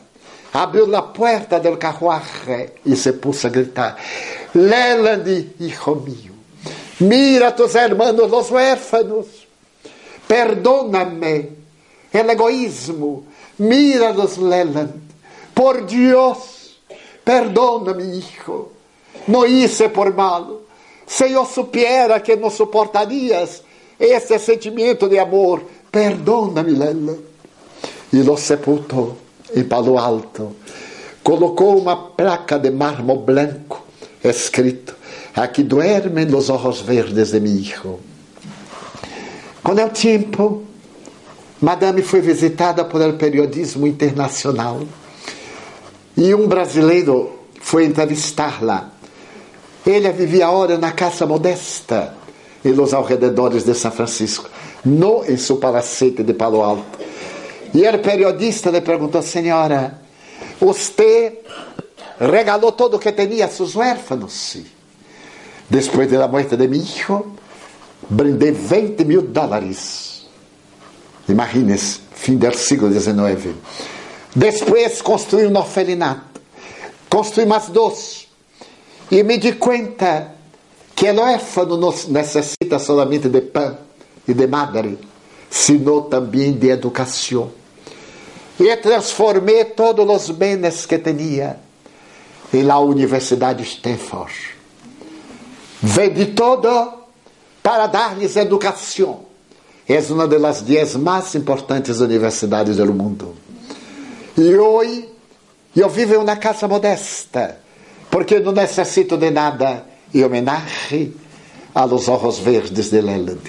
Abriu 0.52 0.94
a 0.96 1.02
porta 1.02 1.60
do 1.60 1.76
carruagem 1.76 2.70
e 2.84 2.96
se 2.96 3.12
pôs 3.12 3.44
a 3.44 3.48
gritar: 3.48 3.96
Leland, 4.54 5.54
hijo 5.60 5.94
mío, 5.94 6.32
mira 7.00 7.52
tus 7.52 7.74
hermanos, 7.76 8.28
los 8.28 8.50
huérfanos, 8.50 9.26
perdóname 10.26 11.50
el 12.12 12.30
egoísmo. 12.30 13.24
Míralos, 13.58 14.38
Leland. 14.38 15.00
Por 15.54 15.86
Dios, 15.86 16.80
perdona, 17.24 17.94
mi 17.94 18.18
hijo. 18.18 18.72
No 19.28 19.46
hice 19.46 19.88
por 19.90 20.12
malo. 20.12 20.62
Se 21.06 21.30
eu 21.30 21.44
supiera 21.44 22.18
que 22.18 22.34
não 22.34 22.50
suportarias 22.50 23.62
esse 23.98 24.38
sentimento 24.40 25.08
de 25.08 25.20
amor, 25.20 25.62
perdona-me, 25.92 26.72
Lela. 26.72 27.33
E 28.14 28.22
lo 28.22 28.36
sepultou 28.36 29.16
em 29.54 29.64
Palo 29.64 29.98
Alto. 29.98 30.54
Colocou 31.22 31.76
uma 31.76 31.96
placa 31.96 32.58
de 32.58 32.70
mármore 32.70 33.24
branco, 33.26 33.82
escrito: 34.22 34.94
Aqui 35.34 35.64
duermen 35.64 36.32
os 36.34 36.48
olhos 36.48 36.80
verdes 36.80 37.32
de 37.32 37.40
mi 37.40 37.50
hijo. 37.50 37.98
Com 39.64 39.72
o 39.72 39.90
tempo, 39.90 40.62
Madame 41.60 42.02
foi 42.02 42.20
visitada 42.20 42.84
por 42.84 43.02
el 43.02 43.14
periodismo 43.14 43.86
internacional 43.86 44.80
e 46.16 46.34
um 46.34 46.46
brasileiro 46.46 47.48
foi 47.60 47.84
entrevistá-la 47.86 48.94
ella 49.86 50.12
vivia 50.12 50.50
ora 50.50 50.78
na 50.78 50.92
casa 50.92 51.26
modesta 51.26 52.14
em 52.64 52.72
los 52.72 52.94
alrededores 52.94 53.64
de 53.64 53.74
São 53.74 53.90
Francisco, 53.90 54.48
não 54.82 55.22
em 55.26 55.36
seu 55.36 55.56
palacete 55.58 56.22
de 56.22 56.32
Palo 56.32 56.62
Alto. 56.62 56.98
E 57.74 57.88
o 57.88 57.98
periodista 57.98 58.70
le 58.70 58.80
perguntou, 58.80 59.20
senhora, 59.20 60.00
você 60.60 61.40
regalou 62.20 62.70
todo 62.70 62.96
o 62.96 62.98
que 63.00 63.10
tinha 63.12 63.46
a 63.46 63.48
seus 63.48 63.74
huérfanos? 63.74 64.58
Depois 65.68 66.10
da 66.10 66.28
morte 66.28 66.56
de 66.56 66.68
meu 66.68 66.84
filho, 66.84 67.34
brindei 68.08 68.52
20 68.52 69.04
mil 69.04 69.22
dólares. 69.22 70.24
Imagines, 71.28 72.00
fim 72.14 72.36
do 72.36 72.54
século 72.56 72.92
XIX. 72.92 73.56
Depois 74.36 75.02
construí 75.02 75.46
um 75.46 75.56
orfelinato. 75.56 76.40
Construí 77.08 77.46
mais 77.46 77.68
dois 77.68 78.28
e 79.10 79.22
me 79.22 79.38
di 79.38 79.52
conta 79.52 80.34
que 80.94 81.10
o 81.10 81.20
órfão 81.20 81.76
não 81.76 81.94
necessita 82.08 82.78
solamente 82.78 83.28
de 83.28 83.40
pão 83.40 83.76
e 84.26 84.32
de 84.32 84.46
madre, 84.46 84.98
sino 85.50 86.02
também 86.02 86.52
de 86.52 86.70
educação. 86.70 87.63
E 88.58 88.76
transformei 88.76 89.64
todos 89.64 90.28
os 90.28 90.30
bens 90.30 90.86
que 90.86 90.98
tinha 90.98 91.56
em 92.52 92.62
la 92.62 92.78
Universidade 92.78 93.62
Stanford. 93.62 94.54
Vendi 95.82 96.26
todo 96.26 96.92
para 97.62 97.86
dar-lhes 97.86 98.36
educação. 98.36 99.26
É 99.88 99.98
uma 100.10 100.26
das 100.26 100.62
dez 100.62 100.96
mais 100.96 101.34
importantes 101.34 102.00
universidades 102.00 102.76
do 102.76 102.94
mundo. 102.94 103.34
E 104.36 104.54
hoje 104.54 105.08
eu 105.76 105.88
vivo 105.88 106.14
em 106.14 106.18
uma 106.18 106.36
casa 106.36 106.68
modesta 106.68 107.58
porque 108.10 108.38
não 108.38 108.52
necessito 108.52 109.16
de 109.16 109.30
nada 109.30 109.84
em 110.14 110.24
homenagem 110.24 111.14
a 111.74 111.84
los 111.84 112.08
ojos 112.08 112.38
verdes 112.38 112.90
de 112.90 113.00
Leland. 113.00 113.40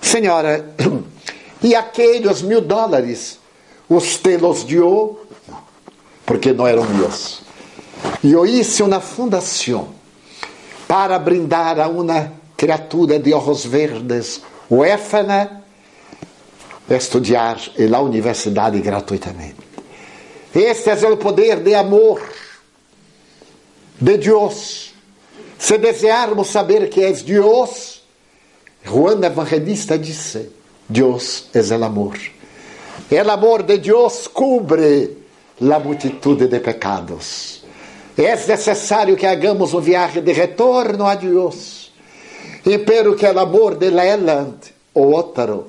Senhora, 0.00 0.74
e 1.62 1.74
aqueles 1.74 2.42
mil 2.42 2.60
dólares, 2.60 3.38
você 3.92 4.38
los 4.38 4.64
dio? 4.64 5.18
Porque 6.24 6.52
não 6.52 6.66
eram 6.66 6.84
meus. 6.84 7.42
E 8.24 8.32
eu 8.32 8.46
hice 8.46 8.82
uma 8.82 9.00
fundação 9.00 9.90
para 10.88 11.18
brindar 11.18 11.78
a 11.78 11.88
uma 11.88 12.32
criatura 12.56 13.18
de 13.18 13.34
ojos 13.34 13.66
verdes, 13.66 14.40
huérfana, 14.70 15.62
estudar 16.88 17.58
na 17.78 18.00
universidade 18.00 18.80
gratuitamente. 18.80 19.56
Este 20.54 20.90
é 20.90 21.08
o 21.08 21.16
poder 21.16 21.60
de 21.60 21.74
amor 21.74 22.22
de 24.00 24.16
Deus. 24.16 24.94
Se 25.58 25.76
desejarmos 25.76 26.48
saber 26.48 26.88
que 26.88 27.02
é 27.02 27.12
Deus, 27.12 28.02
Juan 28.84 29.22
Evangelista 29.22 29.98
disse: 29.98 30.50
Deus 30.88 31.48
é 31.52 31.60
o 31.60 31.84
amor. 31.84 32.18
El 33.10 33.30
amor 33.30 33.62
de 33.62 33.78
Deus 33.78 34.28
cubre 34.28 35.16
a 35.60 35.78
multitude 35.78 36.48
de 36.48 36.60
pecados. 36.60 37.62
É 38.16 38.34
necessário 38.34 39.16
que 39.16 39.26
hagamos 39.26 39.74
um 39.74 39.80
viagem 39.80 40.22
de 40.22 40.32
retorno 40.32 41.06
a 41.06 41.14
Deus. 41.14 41.92
E 42.64 42.78
pero 42.78 43.14
que 43.14 43.26
o 43.26 43.38
amor 43.38 43.76
de 43.76 43.90
Leland, 43.90 44.56
o 44.94 45.12
outro, 45.12 45.68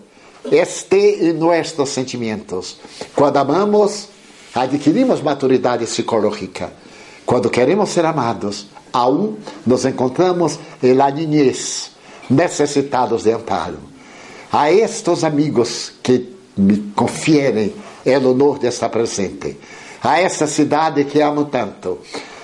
este 0.51 1.25
em 1.25 1.33
nossos 1.33 1.89
sentimentos. 1.89 2.77
Quando 3.15 3.37
amamos, 3.37 4.09
adquirimos 4.53 5.21
maturidade 5.21 5.85
psicológica 5.85 6.71
quando 7.25 7.49
queremos 7.49 7.89
ser 7.89 8.05
amados, 8.05 8.67
aún 8.91 9.37
nos 9.65 9.85
encontramos 9.85 10.59
em 10.81 10.93
la 10.93 11.09
niñez, 11.09 11.91
necessitados 12.29 13.23
de 13.23 13.33
amparo. 13.33 13.77
A 14.51 14.69
estes 14.69 15.23
amigos 15.23 15.93
que 16.03 16.32
me 16.57 16.91
confierem 16.95 17.73
o 18.05 18.29
honor 18.29 18.59
de 18.59 18.67
estar 18.67 18.89
presente, 18.89 19.57
a 20.01 20.19
esta 20.19 20.47
cidade 20.47 21.05
que 21.05 21.21
amo 21.21 21.45
tanto, 21.45 21.99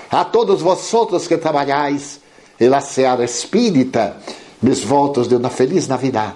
a 0.10 0.26
todos 0.26 0.62
vosotros 0.62 1.28
que 1.28 1.38
trabalhais 1.38 2.20
na 2.60 2.82
seara 2.82 3.24
espírita, 3.24 4.18
meus 4.62 4.84
votos 4.84 5.28
de 5.28 5.36
uma 5.36 5.50
feliz 5.50 5.88
Navidad, 5.88 6.34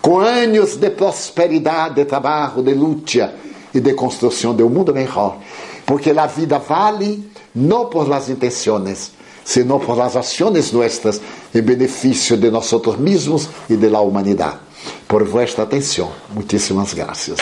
com 0.00 0.18
anos 0.18 0.76
de 0.76 0.90
prosperidade, 0.90 1.96
de 1.96 2.04
trabalho, 2.04 2.62
de 2.62 2.74
luta 2.74 3.34
e 3.74 3.80
de 3.80 3.94
construção 3.94 4.54
de 4.54 4.62
um 4.62 4.68
mundo 4.68 4.92
melhor, 4.92 5.38
porque 5.86 6.10
a 6.10 6.26
vida 6.26 6.58
vale 6.58 7.30
no 7.54 7.86
por 7.86 8.08
las 8.08 8.28
intenciones, 8.28 9.12
sino 9.44 9.78
por 9.78 9.96
las 9.96 10.16
acciones 10.16 10.72
nuestras 10.72 11.20
en 11.52 11.64
beneficio 11.64 12.36
de 12.36 12.50
nosotros 12.50 12.98
mismos 12.98 13.48
y 13.68 13.76
de 13.76 13.90
la 13.90 14.00
humanidad. 14.00 14.60
Por 15.12 15.28
vuestra 15.28 15.64
atención, 15.64 16.08
muchísimas 16.32 16.94
gracias. 16.94 17.38